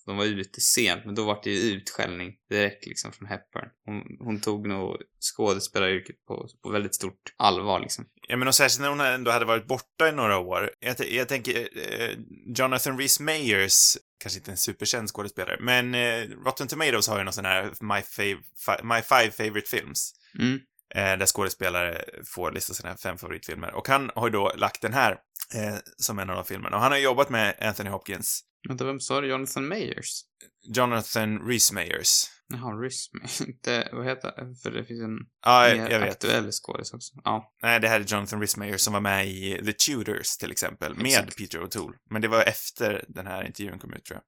[0.07, 3.68] de var ute sent, men då var det ju utskällning direkt liksom från Hepburn.
[3.87, 4.97] Hon, hon tog nog
[5.37, 8.05] skådespelaryrket på, på väldigt stort allvar liksom.
[8.29, 10.71] Ja, men och särskilt när hon ändå hade varit borta i några år.
[10.81, 12.11] Jag, jag tänker, eh,
[12.57, 17.33] Jonathan Rhys Meyers, kanske inte en superkänd skådespelare, men eh, Rotten Tomatoes har ju någon
[17.33, 20.12] sån här My, fav, My Five Favorite Films.
[20.38, 20.59] Mm.
[20.95, 23.75] Eh, där skådespelare får lista sina fem favoritfilmer.
[23.75, 25.13] Och han har ju då lagt den här
[25.55, 26.77] eh, som en av de filmerna.
[26.77, 29.29] Och han har jobbat med Anthony Hopkins, Vänta, vem sa du?
[29.29, 30.23] Jonathan Mayers?
[30.63, 32.25] Jonathan Rhys Meyers.
[32.53, 33.21] Jaha, Rismy.
[33.53, 34.55] Inte, vad heter det?
[34.62, 36.11] För det finns en Ja, jag, mer jag vet.
[36.11, 37.12] aktuell skådis också.
[37.25, 37.53] Ja.
[37.62, 40.95] Nej, det här är Jonathan Rhys Meyers som var med i The Tudors till exempel,
[40.95, 41.37] med Exakt.
[41.37, 41.95] Peter O'Toole.
[42.11, 44.25] Men det var efter den här intervjun kom ut tror jag.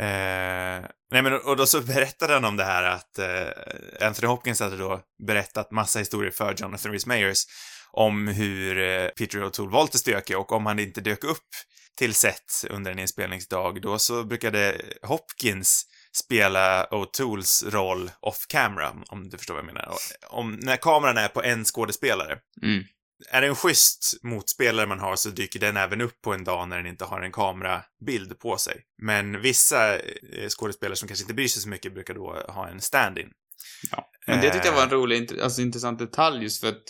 [0.00, 4.60] Eh, nej men och då så berättade han om det här att eh, Anthony Hopkins
[4.60, 7.44] hade då berättat massa historier för Jonathan Rhys Meyers
[7.92, 11.48] om hur eh, Peter O'Toole var lite stökig och om han inte dök upp
[11.98, 15.84] till set under en inspelningsdag, då så brukade Hopkins
[16.16, 19.94] spela O'Tooles roll off camera, om du förstår vad jag menar.
[20.28, 22.84] Om, när kameran är på en skådespelare, Mm.
[23.30, 26.68] är det en schysst motspelare man har så dyker den även upp på en dag
[26.68, 28.82] när den inte har en kamerabild på sig.
[29.02, 32.80] Men vissa eh, skådespelare som kanske inte bryr sig så mycket brukar då ha en
[32.80, 33.30] stand-in.
[34.26, 34.92] Men det tyckte jag var en Eh.
[34.94, 36.82] rolig, alltså intressant detalj just för att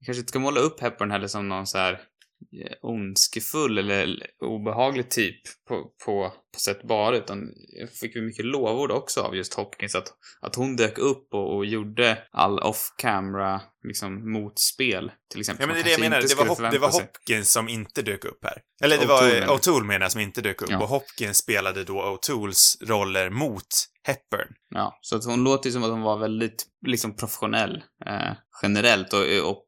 [0.00, 4.26] vi kanske inte ska måla upp Hepburn heller som någon så här eh, ondskefull eller
[4.44, 9.54] obehaglig typ på, på sätt bara, utan jag fick ju mycket lovord också av just
[9.54, 10.08] Hopkins att,
[10.40, 15.62] att hon dök upp och, och gjorde all off-camera liksom motspel, till exempel.
[15.62, 16.22] Ja, men det är det jag menar.
[16.22, 16.92] Det var, Hop- det var.
[16.92, 18.62] Hopkins som inte dök upp här.
[18.82, 19.58] Eller det var O'Toole jag.
[19.58, 20.70] O'Toole menar jag som inte dök upp.
[20.70, 20.82] Ja.
[20.82, 23.66] Och Hopkins spelade då O'Tooles roller mot
[24.02, 24.54] Hepburn.
[24.74, 29.12] Ja, så att hon låter ju som att hon var väldigt liksom professionell eh, generellt
[29.12, 29.64] och, och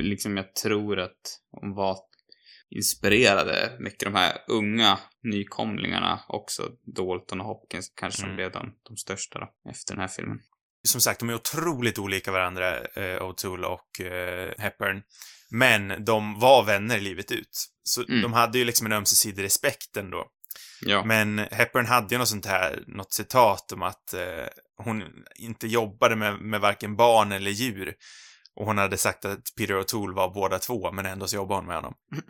[0.00, 1.20] liksom jag tror att
[1.60, 1.96] hon var
[2.76, 8.36] inspirerade mycket de här unga nykomlingarna också, Dalton och Hopkins kanske som Mm.
[8.36, 10.38] blev de, de största då, efter den här filmen.
[10.88, 15.02] Som sagt, de är otroligt olika varandra, eh, O'Toole och eh, Hepburn.
[15.50, 17.66] Men de var vänner livet ut.
[17.82, 18.22] Så Mm.
[18.22, 20.26] de hade ju liksom en ömsesidig respekt ändå.
[20.84, 21.04] Ja.
[21.04, 25.04] Men Hepburn hade ju något sånt här, något citat om att eh, hon
[25.36, 27.94] inte jobbade med, med varken barn eller djur.
[28.60, 31.66] Och hon hade sagt att Peter O'Toole var båda två, men ändå så jobbade hon
[31.66, 31.94] med honom.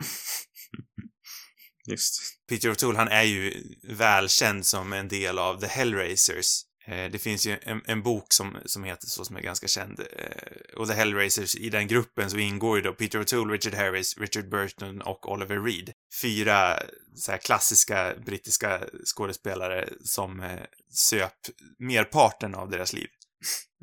[1.87, 2.19] Just.
[2.49, 6.61] Peter O'Toole, han är ju välkänd som en del av The Hellraisers.
[6.87, 9.99] Eh, Det finns ju en, en bok som, som heter så, som är ganska känd.
[9.99, 14.17] Eh, Och The Hellraisers, i den gruppen så ingår ju då Peter O'Toole, Richard Harris,
[14.17, 15.93] Richard Burton och Oliver Reed.
[16.21, 16.79] Fyra
[17.15, 18.83] så här klassiska brittiska
[19.15, 20.59] skådespelare som eh,
[20.93, 21.33] söp
[21.79, 23.07] merparten av deras liv.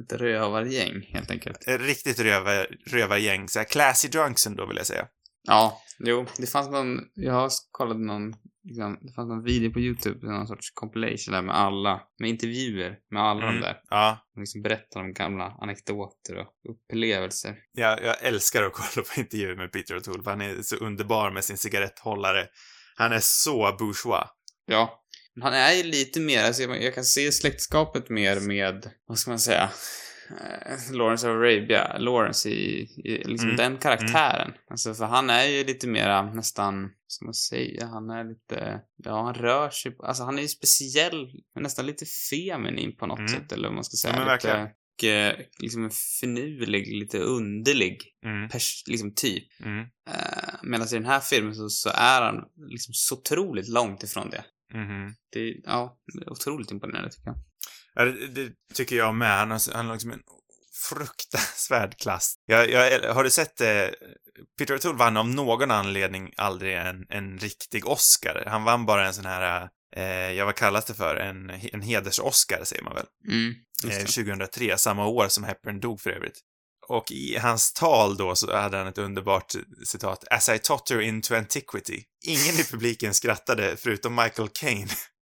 [0.03, 1.69] Ett rövargäng, helt enkelt.
[1.69, 5.07] Ett riktigt rövar, rövargäng, så här classy drunksen då vill jag säga.
[5.43, 9.81] Ja, jo, det fanns någon, jag har kollat någon, liksom, det fanns någon video på
[9.81, 13.55] YouTube, någon sorts compilation där med alla, med intervjuer med alla Mm.
[13.55, 13.81] de där.
[13.91, 17.57] Ja, De liksom berättar om gamla anekdoter och upplevelser.
[17.73, 21.31] jag, jag älskar att kolla på intervjuer med Peter O'Toole, för han är så underbar
[21.31, 22.47] med sin cigaretthållare.
[22.97, 24.27] Han är så bourgeois.
[24.67, 25.00] Ja.
[25.35, 29.19] Men han är ju lite mer, alltså jag, jag kan se släktskapet mer med, vad
[29.19, 29.71] ska man säga,
[30.31, 34.53] eh, Lawrence of Arabia, Lawrence i, i liksom Mm, den karaktären.
[34.71, 38.81] Alltså för han är ju lite mera nästan, vad ska man säga, han är lite,
[38.97, 43.29] ja han rör sig, alltså han är ju speciell, nästan lite feminin på något Mm.
[43.33, 44.13] sätt eller vad man ska säga.
[44.15, 44.69] Ja, men lite, verkligen.
[44.99, 45.91] och, eh, liksom en
[46.21, 49.45] finurlig, lite underlig Mm, pers, liksom typ.
[49.65, 52.35] mm, Eh, Medan i den här filmen så, så är han
[52.71, 54.45] liksom så otroligt långt ifrån det.
[54.75, 55.15] Mhm.
[55.33, 57.39] Det, ja, det är otroligt imponerande tycker jag.
[57.95, 59.39] Ja, det, det tycker jag med.
[59.39, 60.23] Han har, han har liksom en
[60.89, 62.35] fruktansvärd klass.
[62.47, 63.87] Jag, jag, har du sett eh,
[64.59, 68.45] Peter O'Toole vann av någon anledning aldrig en, en riktig Oscar.
[68.47, 71.17] Han vann bara en sån här, eh, ja vad kallas det för?
[71.17, 73.07] En, en heders-Oscar säger man väl?
[73.29, 73.55] Mm,
[73.85, 74.25] Eh, just det.
[74.25, 76.41] 2003, samma år som Hepburn dog för övrigt.
[76.91, 80.25] Och i hans tal då så hade han ett underbart citat.
[80.31, 82.03] As I totter into antiquity.
[82.25, 84.89] Ingen i publiken skrattade förutom Michael Caine.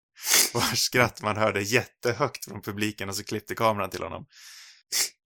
[0.54, 4.26] Vars skratt man hörde jättehögt från publiken och så klippte kameran till honom.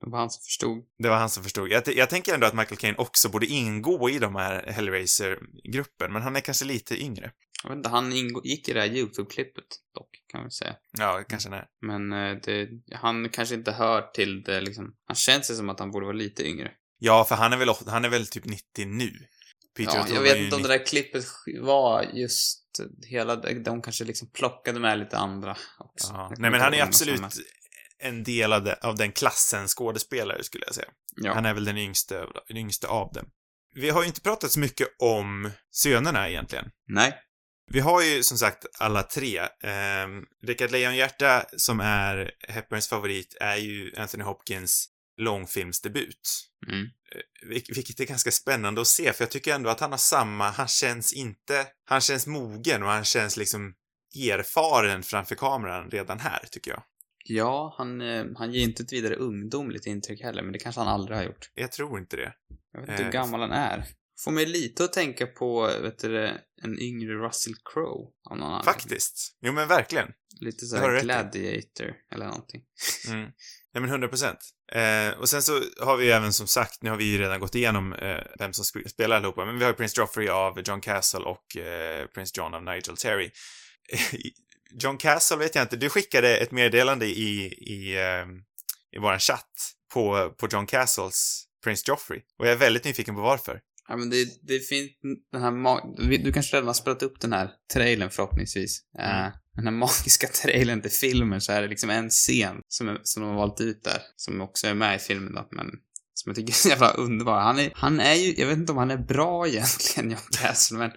[0.01, 0.85] Det var han som förstod.
[0.97, 1.71] Det var han som förstod.
[1.71, 6.21] Jag, jag tänker ändå att Michael Caine också borde ingå i de här Hellraiser-gruppen, men
[6.21, 7.31] han är kanske lite yngre.
[7.63, 8.11] Jag vet inte, han
[8.43, 10.75] gick i det här YouTube-klippet dock, kan vi säga.
[10.97, 11.65] Ja, kanske är.
[11.81, 14.95] Men eh, det, han kanske inte hör till det liksom.
[15.05, 16.71] Han känns ju som att han borde vara lite yngre.
[16.99, 19.11] Ja, för han är väl, han är väl typ 90 nu.
[19.77, 21.25] Peter Ja, jag vet inte om 90 det där klippet
[21.61, 22.63] var just
[23.07, 26.13] hela, de kanske liksom plockade med lite andra också.
[26.13, 26.33] Ja.
[26.37, 27.21] Nej, men han är absolut.
[27.99, 30.89] En del av, de, av den klassen skådespelare, skulle jag säga.
[31.15, 31.33] Ja.
[31.33, 33.29] Han är väl den yngste, av- den yngste av dem.
[33.75, 36.71] Vi har ju inte pratat så mycket om sönerna egentligen.
[36.87, 37.13] Nej.
[37.71, 39.37] Vi har ju som sagt alla tre.
[39.39, 40.07] Eh,
[40.47, 44.89] Rickard Lejonhjärta, som är Hepburns favorit, är ju Anthony Hopkins
[45.21, 46.47] långfilmsdebut.
[46.67, 46.87] Mm.
[47.49, 50.49] Vil- Vilket är ganska spännande att se, för jag tycker ändå att han har samma,
[50.49, 53.73] han känns inte, han känns mogen och han känns liksom
[54.29, 56.83] erfaren framför kameran redan här, tycker jag.
[57.29, 60.87] Ja, han, eh, han ger inte ett vidare ungdomligt intryck heller, men det kanske han
[60.87, 61.51] aldrig har gjort.
[61.53, 62.33] Jag tror inte det.
[62.73, 63.85] Jag vet inte hur Eh, gammal han är.
[64.23, 66.27] Får mig lite att tänka på, vet du
[66.63, 68.11] en yngre Russell Crowe.
[68.29, 68.63] Av någon anledning.
[68.73, 69.37] Faktiskt.
[69.41, 70.07] Jo, men verkligen.
[70.39, 71.01] Lite såhär.
[71.01, 72.61] Gladiator, eller någonting.
[73.07, 73.21] Mm.
[73.73, 74.37] Nej, men 100 procent.
[74.71, 77.39] Eh, och sen så har vi ju även som sagt, nu har vi ju redan
[77.39, 80.61] gått igenom eh, vem som sp- spelar allihopa, men vi har ju Prince Joffrey av
[80.65, 83.31] John Castle och eh, Prince John av Nigel Terry.
[84.71, 88.25] John Castle vet jag inte, du skickade ett meddelande i, i, eh,
[88.91, 92.21] i våran chatt på, på John Castles Prince Joffrey.
[92.39, 93.61] Och jag är väldigt nyfiken på varför.
[93.87, 94.91] Ja, men det, det finns
[95.31, 98.81] den här Du kanske redan har spelat upp den här trailern förhoppningsvis.
[98.99, 99.25] Mm.
[99.25, 102.99] Eh, den här magiska trailern till filmen så är det liksom en scen som, är,
[103.03, 104.01] som de har valt ut där.
[104.15, 105.67] Som också är med i filmen då, men
[106.17, 107.39] som jag tycker är så jävla underbar.
[107.39, 110.77] Han är, han är ju, jag vet inte om han är bra egentligen, John Castle,
[110.77, 110.91] men,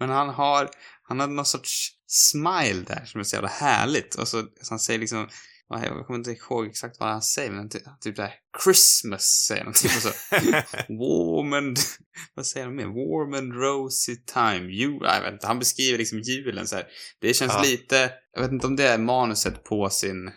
[0.00, 0.70] men han har,
[1.08, 4.14] han har någon sorts smile där som är så jävla härligt.
[4.14, 5.28] Och så, så han säger liksom,
[5.68, 9.72] jag kommer inte ihåg exakt vad han säger, men typ, typ där Christmas säger han
[9.72, 10.08] typ och så.
[10.88, 11.78] Warm and,
[12.34, 12.86] vad säger han mer?
[12.86, 14.72] Warm and rosy time.
[14.72, 16.86] You, jag vet inte, han beskriver liksom julen så här.
[17.20, 17.62] Det känns Ja.
[17.62, 20.30] lite, jag vet inte om det är manuset på sin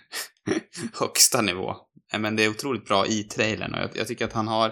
[0.93, 1.75] högsta nivå.
[2.13, 4.69] Eh, men det är otroligt bra i trailern och jag, jag tycker att han har,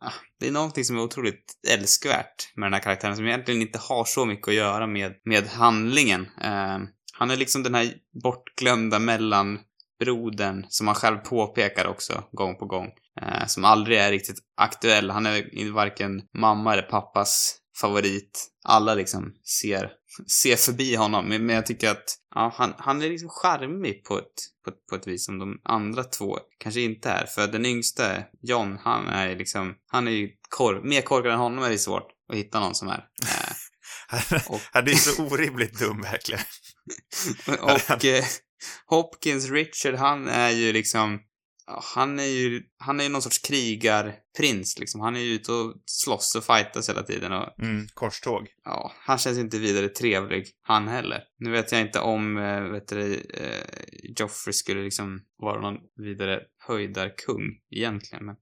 [0.00, 3.78] ah, det är någonting som är otroligt älskvärt med den här karaktären som egentligen inte
[3.78, 6.20] har så mycket att göra med, med handlingen.
[6.42, 6.78] Eh,
[7.12, 12.88] han är liksom den här bortglömda mellanbrodern som han själv påpekar också gång på gång.
[13.20, 15.10] Eh, som aldrig är riktigt aktuell.
[15.10, 18.48] Han är varken mamma eller pappas favorit.
[18.64, 19.90] Alla liksom ser,
[20.26, 21.28] ser förbi honom.
[21.28, 24.24] Men, men jag tycker att ja, han, han är liksom charmig på ett,
[24.64, 27.26] på, ett, på ett vis som de andra två kanske inte är.
[27.26, 31.64] För den yngsta, John, han är liksom, han är ju korv, mer korkad än honom
[31.64, 33.04] är det svårt att hitta någon som är.
[34.12, 36.40] Eh, Och- Han är ju så orimligt dum, verkligen.
[37.60, 38.24] Och eh,
[38.86, 41.20] Hopkins Richard, han är ju liksom...
[41.94, 45.00] Han är ju, han är ju någon sorts krigarprins liksom.
[45.00, 48.46] Han är ju ute och slåss och fightas hela tiden och Mm, korståg.
[48.64, 51.22] ja, han känns inte vidare trevlig, han heller.
[51.38, 53.66] Nu vet jag inte om, eh, vet du, eh,
[54.18, 58.36] Joffrey skulle liksom vara någon vidare höjdarkung egentligen, men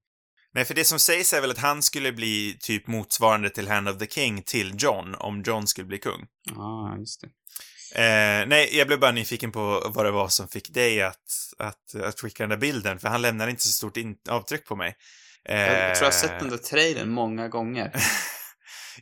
[0.55, 3.89] Nej, för det som sägs är väl att han skulle bli typ motsvarande till Hand
[3.89, 6.27] of the King till John, om John skulle bli kung.
[6.55, 7.29] ja, just det.
[7.95, 11.17] Eh, nej, jag blev bara nyfiken på vad det var som fick dig att,
[11.59, 13.97] att, att skicka den där bilden, för han lämnar inte så stort
[14.29, 14.97] avtryck på mig.
[15.49, 17.93] Eh, Jag tror jag har sett den där trailern många gånger.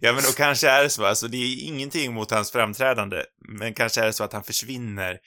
[0.01, 3.25] Ja, men och kanske är det så, alltså det är ingenting mot hans framträdande,
[3.59, 5.19] men kanske är det så att han försvinner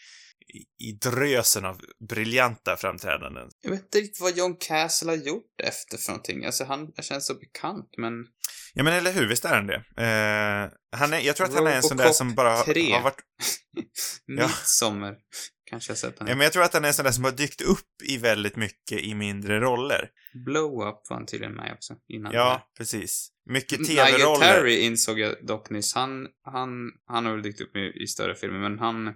[0.53, 3.49] i, i drösen av briljanta framträdanden.
[3.61, 6.45] Jag vet inte riktigt vad John Castle har gjort efter för någonting.
[6.45, 8.13] Alltså han känns så bekant, men...
[8.73, 9.75] Ja, men eller hur, visst är han det?
[9.75, 12.91] Eh, han är, jag tror att han är en sån där som bara har, 3.
[12.91, 13.21] har varit...
[14.27, 15.15] Midsommar.
[15.71, 16.37] Kanske jag sett Ja, den.
[16.37, 18.55] men jag tror att han är en sån där som har dykt upp i väldigt
[18.55, 20.09] mycket i mindre roller.
[20.45, 22.37] Blow Up var han tydligen med också, innan det.
[22.37, 23.29] Ja, precis.
[23.45, 24.39] Mycket Nigel tv-roller.
[24.53, 25.95] Terry insåg jag dock nyss.
[25.95, 26.69] Han, han,
[27.05, 29.07] han har väl dykt upp i, i större filmer, men han...
[29.07, 29.13] eh,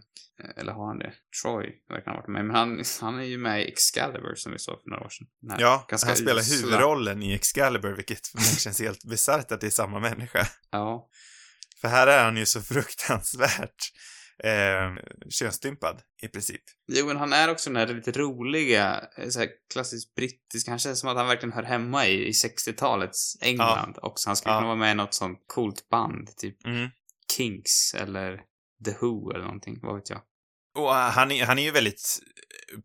[0.58, 1.14] Eller har han det?
[1.44, 2.46] Troy verkar ha varit med.
[2.46, 5.28] Men han, han är ju med i Excalibur som vi såg för några år sedan.
[5.50, 9.62] Här Ja, han spelar usla- huvudrollen i Excalibur, vilket för mig känns helt bisarrt att
[9.62, 10.48] det är samma människa.
[10.72, 11.10] Ja.
[11.82, 13.92] För här är han ju så fruktansvärt
[14.44, 14.96] eh,
[15.30, 16.62] könsstympad, i princip.
[16.88, 20.72] Jo, men han är också den här lite roliga, eh, så här klassiskt brittiska.
[20.72, 24.30] Han känns som att han verkligen hör hemma i, i 60-talets England också.
[24.30, 24.58] Han skulle Ja.
[24.60, 26.90] kunna vara med i något sånt coolt band, typ Mm.
[27.38, 28.42] Kinks eller
[28.86, 30.22] The Who eller någonting, vad vet jag.
[30.78, 32.20] Och han är, han är ju väldigt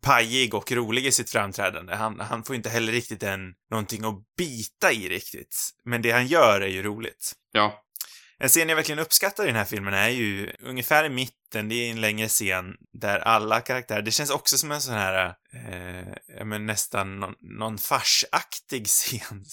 [0.01, 1.95] pajig och rolig i sitt framträdande.
[1.95, 5.55] Han, han får inte heller riktigt en, någonting att bita i riktigt.
[5.85, 7.31] Men det han gör är ju roligt.
[7.51, 7.83] Ja.
[8.41, 11.75] En scen jag verkligen uppskattar i den här filmen är ju ungefär i mitten, det
[11.75, 16.13] är en längre scen där alla karaktärer, det känns också som en sån här, eh,
[16.37, 19.45] ja men nästan någon, någon farsaktig scen.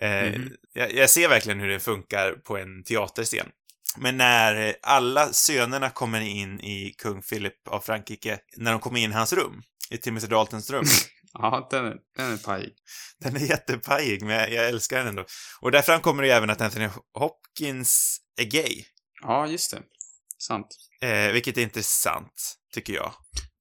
[0.00, 0.50] Eh, Mhm.
[0.72, 3.48] jag, jag ser verkligen hur det funkar på en teaterscen.
[3.96, 9.10] Men när alla sönerna kommer in i kung Philip av Frankrike, när de kommer in
[9.10, 10.84] i hans rum, i Timothy Daltons rum,
[11.32, 12.72] Ja, den är, den är pajig.
[13.20, 15.24] den är jättepajig, men jag, älskar den ändå.
[15.60, 18.84] Och där framkommer det ju även att Anthony Hopkins är gay.
[19.22, 19.82] Ja, just det.
[20.38, 20.66] Sant.
[21.02, 23.12] Eh, vilket är intressant, tycker jag.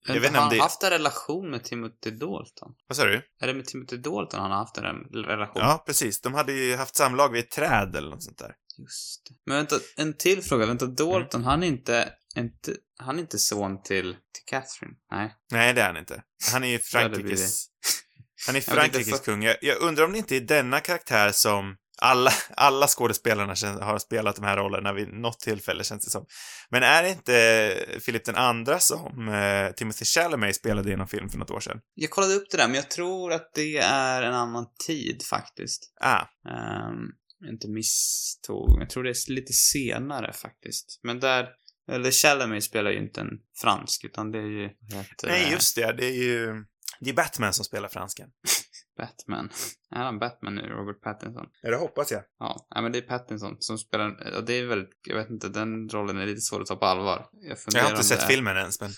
[0.07, 2.71] Jag Jag vet inte har om han det- haft en relation med Timothy Dalton?
[2.87, 3.21] Vad sa du?
[3.41, 4.85] Är det med Timothy Dalton han har haft en
[5.25, 5.61] relation?
[5.61, 6.21] Ja, precis.
[6.21, 8.53] De hade ju haft samlag vid ett träd eller något sånt där.
[8.77, 9.35] Just det.
[9.45, 10.65] Men vänta, en till fråga.
[10.65, 14.93] Vänta, Dalton, han är inte, inte, han är inte son till, till Catherine?
[15.11, 15.35] Nej.
[15.51, 16.23] Nej, det är han inte.
[16.51, 17.65] Han är ju Frankrikes...
[18.47, 19.43] Han är Frankrikes för- kung.
[19.43, 23.99] Jag, jag undrar om det inte är denna karaktär som alla, alla skådespelarna känns, har
[23.99, 26.25] spelat de här rollerna vid något tillfälle, känns det som.
[26.69, 31.29] Men är det inte Philip den andra som eh, Timothy Chalamet spelade i någon film
[31.29, 31.79] för något år sedan?
[31.93, 35.93] Jag kollade upp det där, men jag tror att det är en annan tid faktiskt.
[36.01, 38.81] Ah, Um, jag inte misstog.
[38.81, 40.99] Jag tror det är lite senare faktiskt.
[41.03, 41.49] Men där,
[41.91, 45.93] eller Chalamet spelar ju inte en fransk, utan det är ju, heter nej, just det.
[45.93, 46.65] Det är ju...
[46.99, 48.29] Det är Batman som spelar fransken.
[48.97, 49.49] Batman.
[49.91, 51.45] Är han Batman nu, Robert Pattinson?
[51.61, 52.23] Ja, det hoppas jag.
[52.39, 55.49] Ja, nej, men det är Pattinson som spelar, och det är väldigt, jag vet inte,
[55.49, 57.29] den rollen är lite svår att ta på allvar.
[57.31, 58.91] Jag, Jag har inte sett är filmen ens, men...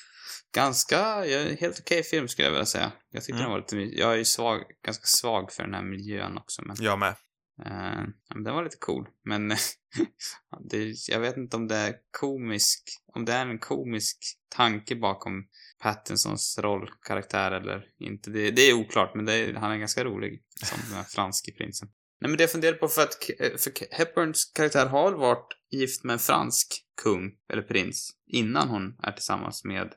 [0.56, 2.91] Ganska, ja, helt okej film skulle jag vilja säga.
[3.12, 3.43] Jag tyckte Mm.
[3.43, 6.75] den var lite, jag är ju svag, ganska svag för den här miljön också, men,
[6.80, 7.15] Jag med.
[7.65, 9.07] Eh, ja, men den var lite cool.
[9.25, 9.49] Men
[10.69, 14.17] det, jag vet inte om det är komisk, om det är en komisk
[14.55, 15.47] tanke bakom
[15.81, 18.29] Pattinsons rollkaraktär eller inte.
[18.31, 21.89] Det, det är oklart, men är, han är ganska rolig som den här franske prinsen.
[22.21, 23.13] Nej men det jag funderar på för att
[23.61, 26.67] för Hepburns karaktär har varit gift med en fransk
[27.03, 29.93] kung, eller prins, innan hon är tillsammans med...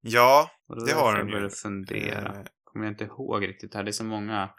[0.00, 1.32] Ja, Och Det har hon jag ju.
[1.32, 2.34] började fundera.
[2.40, 3.82] Eh, Kommer jag inte ihåg riktigt här.
[3.84, 4.50] Det är så många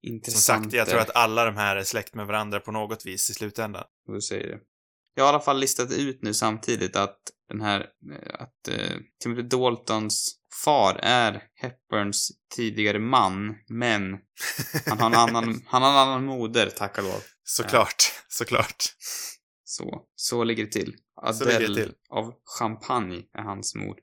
[0.00, 0.62] som intressanta...
[0.62, 3.34] sagt, jag tror att alla de här är släkt med varandra på något vis i
[3.34, 3.84] slutändan.
[4.06, 4.58] Du säger det.
[5.14, 8.96] Jag har i alla fall listat ut nu samtidigt att den här, eh, att eh,
[9.22, 10.34] Timothy Daltons
[10.64, 14.18] far är Hepburns tidigare man, men
[14.86, 17.22] han har en annan, han har en annan moder, tack och lov.
[17.44, 18.84] Såklart, såklart.
[19.64, 20.96] Så, så ligger det till.
[21.22, 21.92] Adele till.
[22.10, 23.98] av Champagne är hans mor.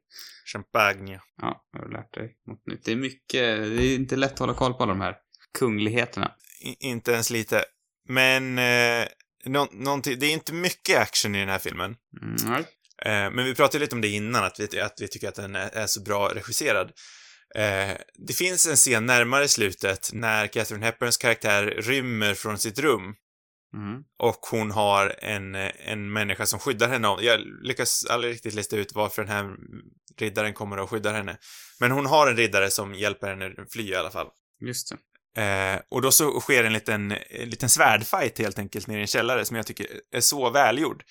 [0.54, 1.20] Champagne.
[1.42, 2.86] Ja, jag har lärt dig något nytt.
[2.86, 5.16] Det är mycket, det är inte lätt att hålla koll på alla de här
[5.56, 6.32] kungligheterna.
[6.62, 7.66] I, inte ens lite.
[8.10, 9.08] Men, eh,
[9.46, 11.96] nå, någonting, det är inte mycket action i den här filmen.
[12.22, 12.56] Mm.
[13.06, 15.56] Eh, men vi pratade lite om det innan, att vi, att vi tycker att den
[15.56, 16.92] är, är så bra regisserad.
[17.56, 23.16] Eh, det finns en scen närmare slutet när Catherine Hepburns karaktär rymmer från sitt rum
[23.76, 24.04] Mm.
[24.18, 27.08] och hon har en, en människa som skyddar henne.
[27.20, 29.56] Jag lyckas aldrig riktigt lista ut varför den här
[30.18, 31.38] riddaren kommer och skyddar henne.
[31.80, 34.28] Men hon har en riddare som hjälper henne fly i alla fall.
[34.62, 34.98] Just det.
[35.36, 39.08] Eh, och då så sker en liten, en liten svärdfight helt enkelt nere i en
[39.08, 41.04] källare som jag tycker är så välgjord.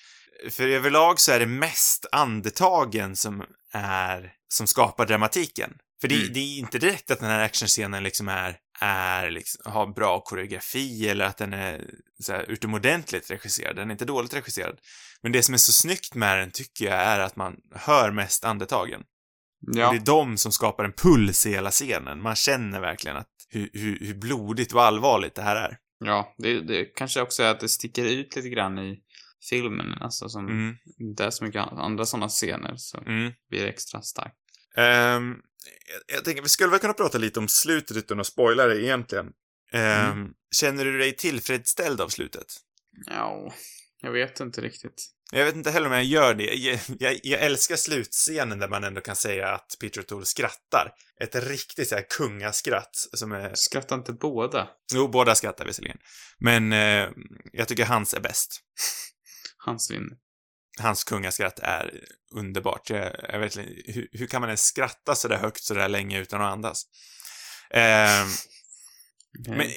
[0.49, 5.73] För överlag så är det mest andetagen som är, som skapar dramatiken.
[6.01, 6.33] För det, Mm.
[6.33, 11.09] det är inte direkt att den här actionscenen liksom är, är liksom, har bra koreografi
[11.09, 11.85] eller att den är
[12.23, 13.75] så här, utomordentligt regisserad.
[13.75, 14.77] Den är inte dåligt regisserad.
[15.21, 18.45] Men det som är så snyggt med den tycker jag är att man hör mest
[18.45, 19.01] andetagen.
[19.59, 19.91] Ja.
[19.91, 22.21] Det är de som skapar en puls i hela scenen.
[22.21, 25.77] Man känner verkligen att hur, hur, hur blodigt och allvarligt det här är.
[25.99, 29.01] Ja, det, det kanske också är att det sticker ut lite grann i
[29.49, 33.31] filmen, alltså som Mm, inte är så mycket an- andra sådana scener så mm.
[33.49, 34.35] blir det extra starkt.
[34.77, 35.35] Ehm,
[36.07, 38.83] jag, jag tänker, vi skulle väl kunna prata lite om slutet utan att spoila det
[38.83, 39.31] egentligen.
[39.71, 42.45] Ehm, Känner du dig tillfredsställd av slutet?
[43.05, 43.53] Ja,
[44.01, 45.07] jag vet inte riktigt.
[45.31, 46.43] Jag vet inte heller om jag gör det.
[46.43, 50.93] Jag, jag, jag älskar slutscenen där man ändå kan säga att Peter O'Toole skrattar.
[51.21, 53.51] Ett riktigt så här kungaskratt som är...
[53.55, 54.69] Skrattar inte båda?
[54.93, 55.97] Jo, båda skrattar visserligen.
[56.37, 57.09] Men eh,
[57.53, 58.61] jag tycker hans är bäst.
[59.57, 60.17] Hans vinner.
[60.79, 62.03] Hans kungaskratt är
[62.35, 62.89] underbart.
[62.89, 65.89] Jag, jag vet inte, hur, hur kan man ens skratta så där högt så där
[65.89, 66.85] länge utan att andas?
[67.69, 68.25] Är
[69.47, 69.71] Men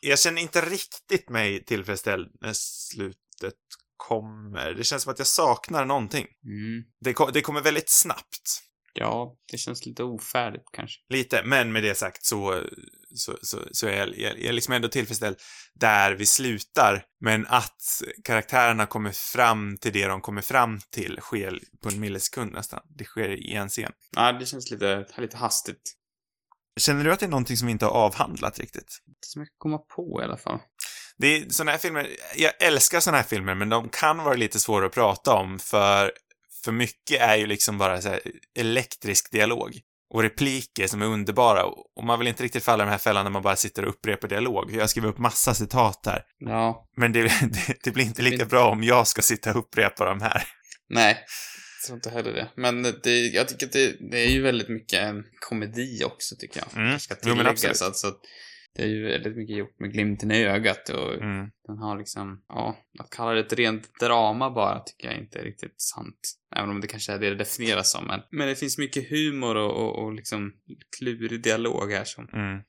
[0.00, 3.54] jag känner inte riktigt mig tillfredsställd när slutet
[3.98, 4.74] kommer.
[4.74, 6.26] Det känns som att jag saknar någonting.
[6.44, 6.84] Mm.
[7.00, 8.62] Det, ko- det kommer väldigt snabbt.
[8.94, 10.96] Ja, det känns lite ofärdigt kanske.
[11.08, 12.62] Lite, men med det sagt så,
[13.14, 15.36] så, så, så är jag, jag, jag liksom ändå tillfredsställd
[15.74, 17.04] där vi slutar.
[17.20, 17.82] Men att
[18.24, 22.80] karaktärerna kommer fram till det de kommer fram till sker på en millisekund nästan.
[22.98, 23.92] Det sker i en scen.
[24.16, 25.94] Ja, det känns lite, lite hastigt.
[26.80, 29.02] Känner du att det är någonting som vi inte har avhandlat riktigt?
[29.08, 30.58] Inte som jag kan komma på i alla fall.
[31.18, 34.60] Det är såna här filmer, jag älskar såna här filmer, men de kan vara lite
[34.60, 36.12] svåra att prata om för,
[36.64, 38.18] för mycket är ju liksom bara så
[38.58, 39.80] elektrisk dialog.
[40.10, 41.64] Och repliker som är underbara.
[41.64, 43.88] Och man vill inte riktigt falla i den här fällan när man bara sitter och
[43.88, 44.70] upprepar dialog.
[44.74, 46.22] Jag skriver upp massa citat här.
[46.38, 50.04] Ja, Men det, det, det blir inte lika bra om jag ska sitta och upprepa
[50.04, 50.42] de här.
[50.88, 51.24] nej.
[51.80, 52.48] Jag tror inte heller det.
[52.56, 56.60] Men det, jag tycker att det, det är ju väldigt mycket en komedi också, tycker
[56.60, 56.80] jag.
[56.82, 56.92] Mm.
[56.92, 57.64] Det ska Jo, men tilläggas.
[57.64, 57.82] absolut.
[57.82, 58.20] alltså, att
[58.78, 61.50] det är ju väldigt mycket gjort med glimten i ögat och Mm.
[61.66, 65.42] den har liksom, ja, att kalla det ett rent drama bara tycker jag inte är
[65.42, 66.18] riktigt sant.
[66.56, 68.06] Även om det kanske är det det definieras som.
[68.06, 70.52] Men, men det finns mycket humor och, och, och liksom
[70.98, 72.28] klurig dialog här som...
[72.32, 72.60] Mm.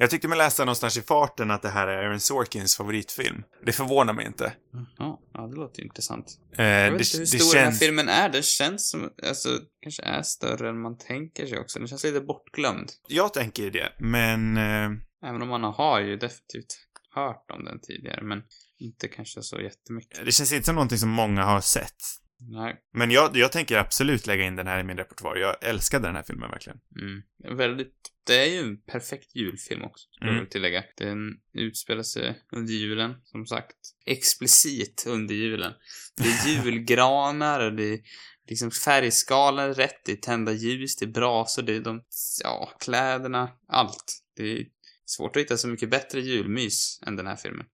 [0.00, 3.42] Jag tyckte mig läsa någonstans i farten att det här är Aaron Sorkins favoritfilm.
[3.66, 4.52] Det förvånar mig inte.
[4.98, 6.26] Ja, ja det låter ju intressant.
[6.58, 7.78] Eh, Jag det, vet inte hur det stor den här känns...
[7.78, 8.28] filmen är.
[8.28, 9.48] Den känns som, alltså,
[9.82, 11.78] kanske är större än man tänker sig också.
[11.78, 12.88] Den känns lite bortglömd.
[13.08, 14.56] Jag tänker det, men...
[14.56, 14.90] Eh,
[15.22, 16.78] Även om man har ju definitivt
[17.14, 18.42] hört om den tidigare, men
[18.78, 20.24] inte kanske så jättemycket.
[20.24, 21.96] det känns inte som någonting som många har sett.
[22.40, 22.76] Nej.
[22.92, 25.36] Men jag, jag tänker absolut lägga in den här i min repertoar.
[25.36, 26.78] Jag älskade den här filmen verkligen.
[27.00, 27.56] Mm.
[27.58, 27.94] Väldigt,
[28.26, 30.42] det är ju en perfekt julfilm också, skulle Mm.
[30.42, 30.84] jag tillägga.
[30.96, 31.18] Den
[31.52, 33.76] utspelar sig under julen, som sagt.
[34.06, 35.72] Explicit under julen.
[36.16, 38.00] Det är julgranar och det är
[38.48, 42.02] liksom färgskalan är rätt, det är tända ljus, det är brasor, det är de,
[42.44, 44.18] ja, kläderna, allt.
[44.36, 44.66] Det är
[45.08, 47.66] svårt att hitta så mycket bättre julmys än den här filmen.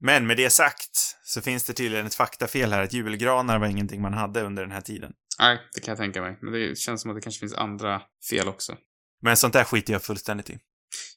[0.00, 4.02] Men med det sagt så finns det tydligen ett faktafel här att julgranar var ingenting
[4.02, 5.12] man hade under den här tiden.
[5.38, 6.38] Nej, det kan jag tänka mig.
[6.42, 8.76] Men det känns som att det kanske finns andra fel också.
[9.22, 10.58] Men sånt där skiter jag fullständigt i.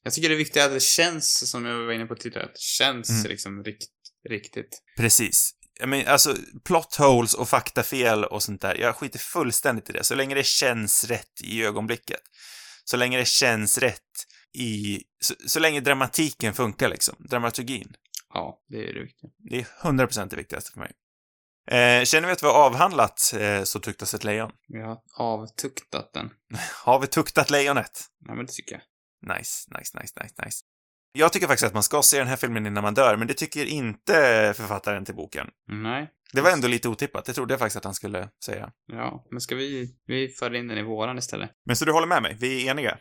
[0.04, 2.54] Jag tycker det är viktigt att det känns, som jag var inne på tidigare, att
[2.54, 3.24] det känns Mm.
[3.24, 3.90] liksom rikt,
[4.30, 4.82] riktigt.
[4.98, 5.52] Precis.
[5.80, 10.04] Jag menar, alltså, plot holes och faktafel och sånt där, jag skiter fullständigt i det.
[10.04, 12.20] Så länge det känns rätt i ögonblicket.
[12.86, 14.00] Så länge det känns rätt
[14.54, 15.04] i...
[15.22, 17.16] Så, så länge dramatiken funkar liksom.
[17.20, 17.96] Dramaturgin.
[18.34, 19.30] Ja, det är det viktiga.
[19.50, 20.92] Det är 100% det viktigaste för mig.
[21.68, 24.52] Eh, känner vi att vi har avhandlat eh, Så tuktas ett lejon?
[24.68, 26.30] Vi har avtuktat den.
[26.86, 28.06] Har vi tuktat lejonet?
[28.28, 28.82] Ja, men det tycker jag.
[29.38, 30.64] Nice, nice, nice, nice, nice.
[31.14, 33.34] Jag tycker faktiskt att man ska se den här filmen innan man dör, men det
[33.34, 34.14] tycker inte
[34.58, 35.48] författaren till boken.
[35.68, 36.10] Nej.
[36.34, 38.72] Det var ändå lite otippat, det trodde jag faktiskt att han skulle säga.
[38.88, 41.50] Ja, men ska vi, vi föra in den i våran istället?
[41.66, 42.38] Men så du håller med mig?
[42.40, 42.98] Vi är eniga?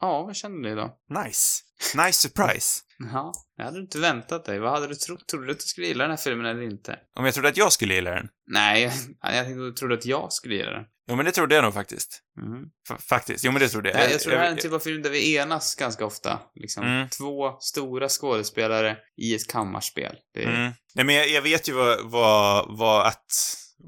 [0.00, 0.98] Ja, vad känner du då?
[1.24, 1.62] Nice.
[1.94, 2.80] Nice surprise.
[3.12, 4.58] Ja, jag hade inte väntat dig.
[4.58, 5.28] Vad hade du trott?
[5.28, 6.98] Trodde du att du skulle gilla den här filmen eller inte?
[7.18, 8.28] Om jag trodde att jag skulle gilla den?
[8.46, 8.82] Nej,
[9.22, 10.84] jag tänkte du trodde att jag skulle gilla den.
[11.08, 12.22] Jo, men det trodde jag nog faktiskt.
[12.40, 12.64] Mm.
[13.08, 13.44] Faktiskt.
[13.44, 14.00] Jo, men det trodde jag.
[14.00, 16.40] Jag, jag tror det här är en typ av film där vi enas ganska ofta.
[16.54, 16.84] Liksom.
[16.84, 17.08] Mm.
[17.08, 20.16] Två stora skådespelare i ett kammarspel.
[20.34, 20.72] Det Mm.
[20.94, 23.26] Nej, men jag, jag vet ju vad, vad, vad att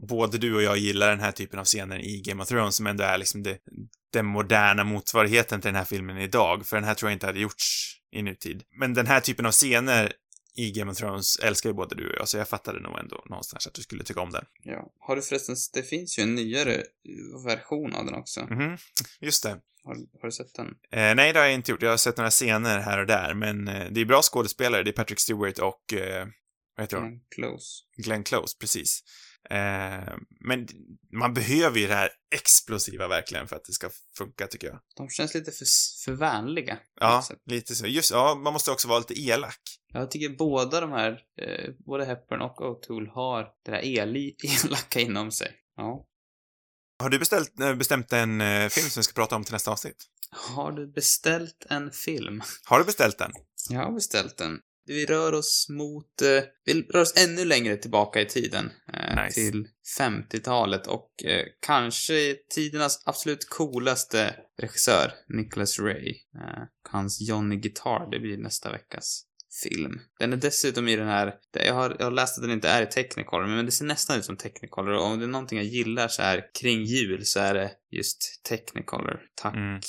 [0.09, 2.87] både du och jag gillar den här typen av scener i Game of Thrones som
[2.87, 3.59] ändå är liksom det,
[4.15, 6.67] den moderna motsvarigheten till den här filmen idag.
[6.67, 8.63] För den här tror jag inte hade gjorts i nutid.
[8.79, 10.13] Men den här typen av scener
[10.57, 13.23] i Game of Thrones älskar ju både du och jag, så jag fattade nog ändå
[13.27, 14.45] någonstans att du skulle tycka om den.
[14.63, 14.93] Ja.
[15.01, 16.83] Har du förresten, det finns ju en nyare
[17.47, 18.47] version av den också.
[18.51, 18.77] Mhm,
[19.21, 19.61] just det.
[19.85, 20.67] Har, har du sett den?
[20.67, 21.83] Eh, nej, det har jag inte gjort.
[21.83, 24.83] Jag har sett några scener här och där, men eh, det är bra skådespelare.
[24.83, 26.27] Det är Patrick Stewart och, eh,
[26.77, 27.07] vad heter hon?
[27.07, 27.83] Mm, Close.
[27.97, 29.01] Glenn Close, precis.
[29.51, 30.69] Eh, men
[31.13, 34.81] man behöver ju det här explosiva verkligen för att det ska funka, tycker jag.
[34.97, 35.67] De känns lite för,
[36.05, 36.79] för vänliga.
[37.01, 37.87] Ja, lite så.
[37.87, 39.61] Just ja, man måste också vara lite elak.
[39.93, 45.01] Jag tycker båda de här, eh, både Hepburn och O'Toole har det där eli, elaka
[45.01, 45.53] inom sig.
[45.77, 46.07] Ja.
[46.99, 49.71] Har du beställt, eh, bestämt en eh, film som vi ska prata om till nästa
[49.71, 50.05] avsnitt?
[50.31, 52.43] Har du beställt en film?
[52.65, 53.33] Har du beställt den?
[53.71, 54.61] Jag har beställt den.
[54.87, 58.71] Vi rör oss mot, eh, vi rör oss ännu längre tillbaka i tiden.
[58.93, 59.35] Eh, Nice.
[59.35, 59.69] Till
[59.99, 66.09] 50-talet och eh, kanske tidernas absolut coolaste regissör, Nicholas Ray.
[66.35, 69.25] Eh, hans Johnny Guitar, det blir nästa veckas
[69.63, 70.01] film.
[70.19, 72.83] Den är dessutom i den här, jag har, jag har läst att den inte är
[72.83, 75.67] i Technicolor, men det ser nästan ut som Technicolor och om det är någonting jag
[75.67, 79.21] gillar så här kring jul så är det just Technicolor.
[79.35, 79.55] Tack.
[79.55, 79.81] Mm.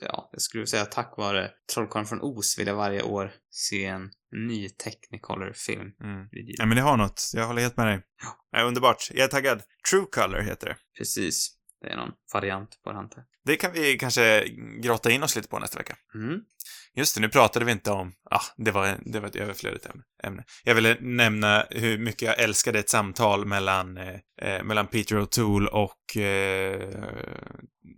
[0.00, 4.10] Ja, jag skulle säga tack vare Trollkarlen från Oz vill jag varje år se en
[4.32, 5.92] ny Technicolor-film.
[6.02, 6.28] Mm.
[6.30, 7.30] Ja, men det har något.
[7.34, 8.02] Jag håller helt med dig.
[8.50, 9.08] Ja, underbart.
[9.10, 9.62] Jag är taggad.
[9.90, 10.76] True Color heter det.
[10.98, 11.56] Precis.
[11.80, 13.24] Det är någon variant på det antar.
[13.44, 14.44] Det kan vi kanske
[14.82, 15.96] grotta in oss lite på nästa vecka.
[16.14, 16.40] Mm.
[16.94, 18.12] Just det, nu pratade vi inte om...
[18.30, 19.86] Ja, det var, det var ett överflödigt
[20.22, 20.44] ämne-.
[20.64, 25.66] Jag ville nämna hur mycket jag älskade ett samtal mellan, eh, eh, mellan Peter O'Toole
[25.66, 27.04] och eh,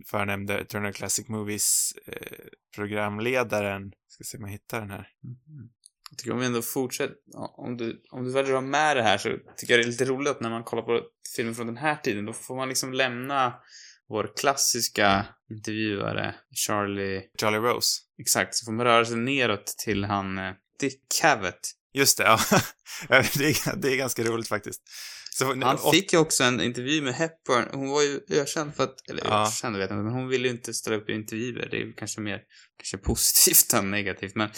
[0.09, 2.37] förnämnde Turner Classic Movies eh,
[2.75, 3.91] programledaren.
[4.07, 5.07] Ska se om jag hittar den här.
[5.23, 5.69] Mhm.
[6.09, 7.15] Jag tycker om vi ändå fortsätter,
[7.57, 9.91] om du, om du väljer att ha med det här så tycker jag det är
[9.91, 11.01] lite roligt att när man kollar på
[11.35, 13.53] filmer från den här tiden, då får man liksom lämna
[14.09, 17.99] vår klassiska intervjuare, Charlie, Charlie Rose.
[18.21, 21.59] exakt, så får man röra sig neråt till han, eh, Dick Cavett.
[21.93, 22.39] Just det, ja.
[23.09, 24.81] det, är, det är ganska roligt faktiskt.
[25.31, 27.65] Så, Han och- fick ju också en intervju med Hepburn.
[27.79, 29.47] Hon var ju ökänd för att, eller Ja.
[29.47, 31.67] ökänd vet jag inte, men hon ville ju inte ställa upp i intervjuer.
[31.71, 32.41] Det är kanske mer,
[32.79, 34.35] kanske positivt än negativt.
[34.35, 34.49] Men,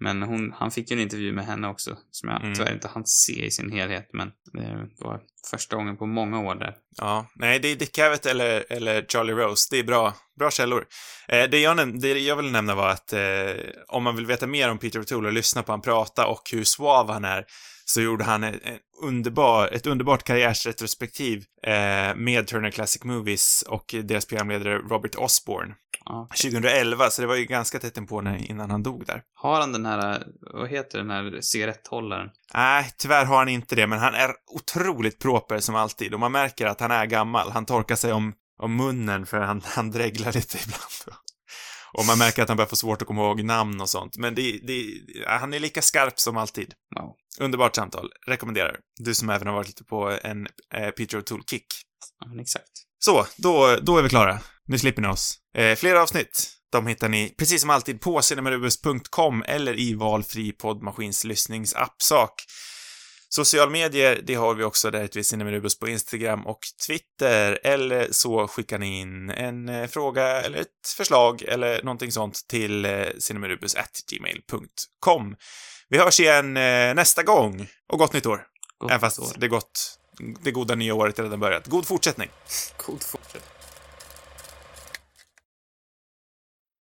[0.00, 2.54] men hon, han fick ju en intervju med henne också, som jag Mm.
[2.54, 4.08] tyvärr inte hann se i sin helhet.
[4.12, 5.20] Men det var
[5.50, 6.74] första gången på många år där.
[6.96, 9.68] Ja, nej, det är Dick Cavett eller, eller Charlie Rose.
[9.70, 10.86] Det är bra, bra källor.
[11.28, 13.20] Eh, det, jag det jag vill nämna var att eh,
[13.88, 16.64] om man vill veta mer om Peter O'Toole och lyssna på han prata och hur
[16.64, 17.44] svav han är,
[17.84, 23.94] så gjorde han en, en underbar, ett underbart karriärsretrospektiv eh, med Turner Classic Movies och
[24.04, 26.28] deras programledare Robert Osborne Ja.
[26.42, 29.22] 2011, så det var ju ganska tätt när, innan han dog där.
[29.34, 32.30] Har han den här, vad heter den här cigaretthållaren?
[32.54, 36.32] Nej, tyvärr har han inte det, men han är otroligt proper som alltid och man
[36.32, 37.50] märker att han är gammal.
[37.50, 38.32] Han torkar sig om,
[38.62, 41.18] om munnen för han, han dreglar lite ibland.
[41.96, 44.18] Och man märker att han börjar få svårt att komma ihåg namn och sånt.
[44.18, 46.74] Men det, det, han är lika skarp som alltid.
[46.96, 47.14] Wow.
[47.40, 48.10] Underbart samtal.
[48.26, 48.76] Rekommenderar.
[48.96, 51.66] Du som även har varit lite på en eh, Peter O'Toole-kick.
[52.20, 52.70] Ja, men exakt.
[52.98, 54.38] Så, då, då är vi klara.
[54.66, 55.38] Nu slipper ni oss.
[55.56, 61.24] Eh, fler avsnitt, de hittar ni precis som alltid på cinemarubus.com eller i valfri poddmaskins
[61.24, 62.32] lyssningsappsak.
[63.28, 64.90] Social medier, det har vi också.
[64.90, 67.58] Där heter vi Cinemarubus på Instagram och Twitter.
[67.62, 72.84] Eller så skickar ni in en eh, fråga eller ett förslag eller någonting sånt till
[72.84, 75.36] eh, cinemarubus.gmail.com.
[75.88, 77.66] Vi hörs igen eh, nästa gång.
[77.92, 78.46] Och gott nytt år.
[78.78, 79.32] Gott Även fast år.
[79.36, 79.98] det, gott,
[80.42, 81.66] det goda nya året redan börjat.
[81.66, 82.28] God fortsättning.
[82.86, 83.53] God fortsättning.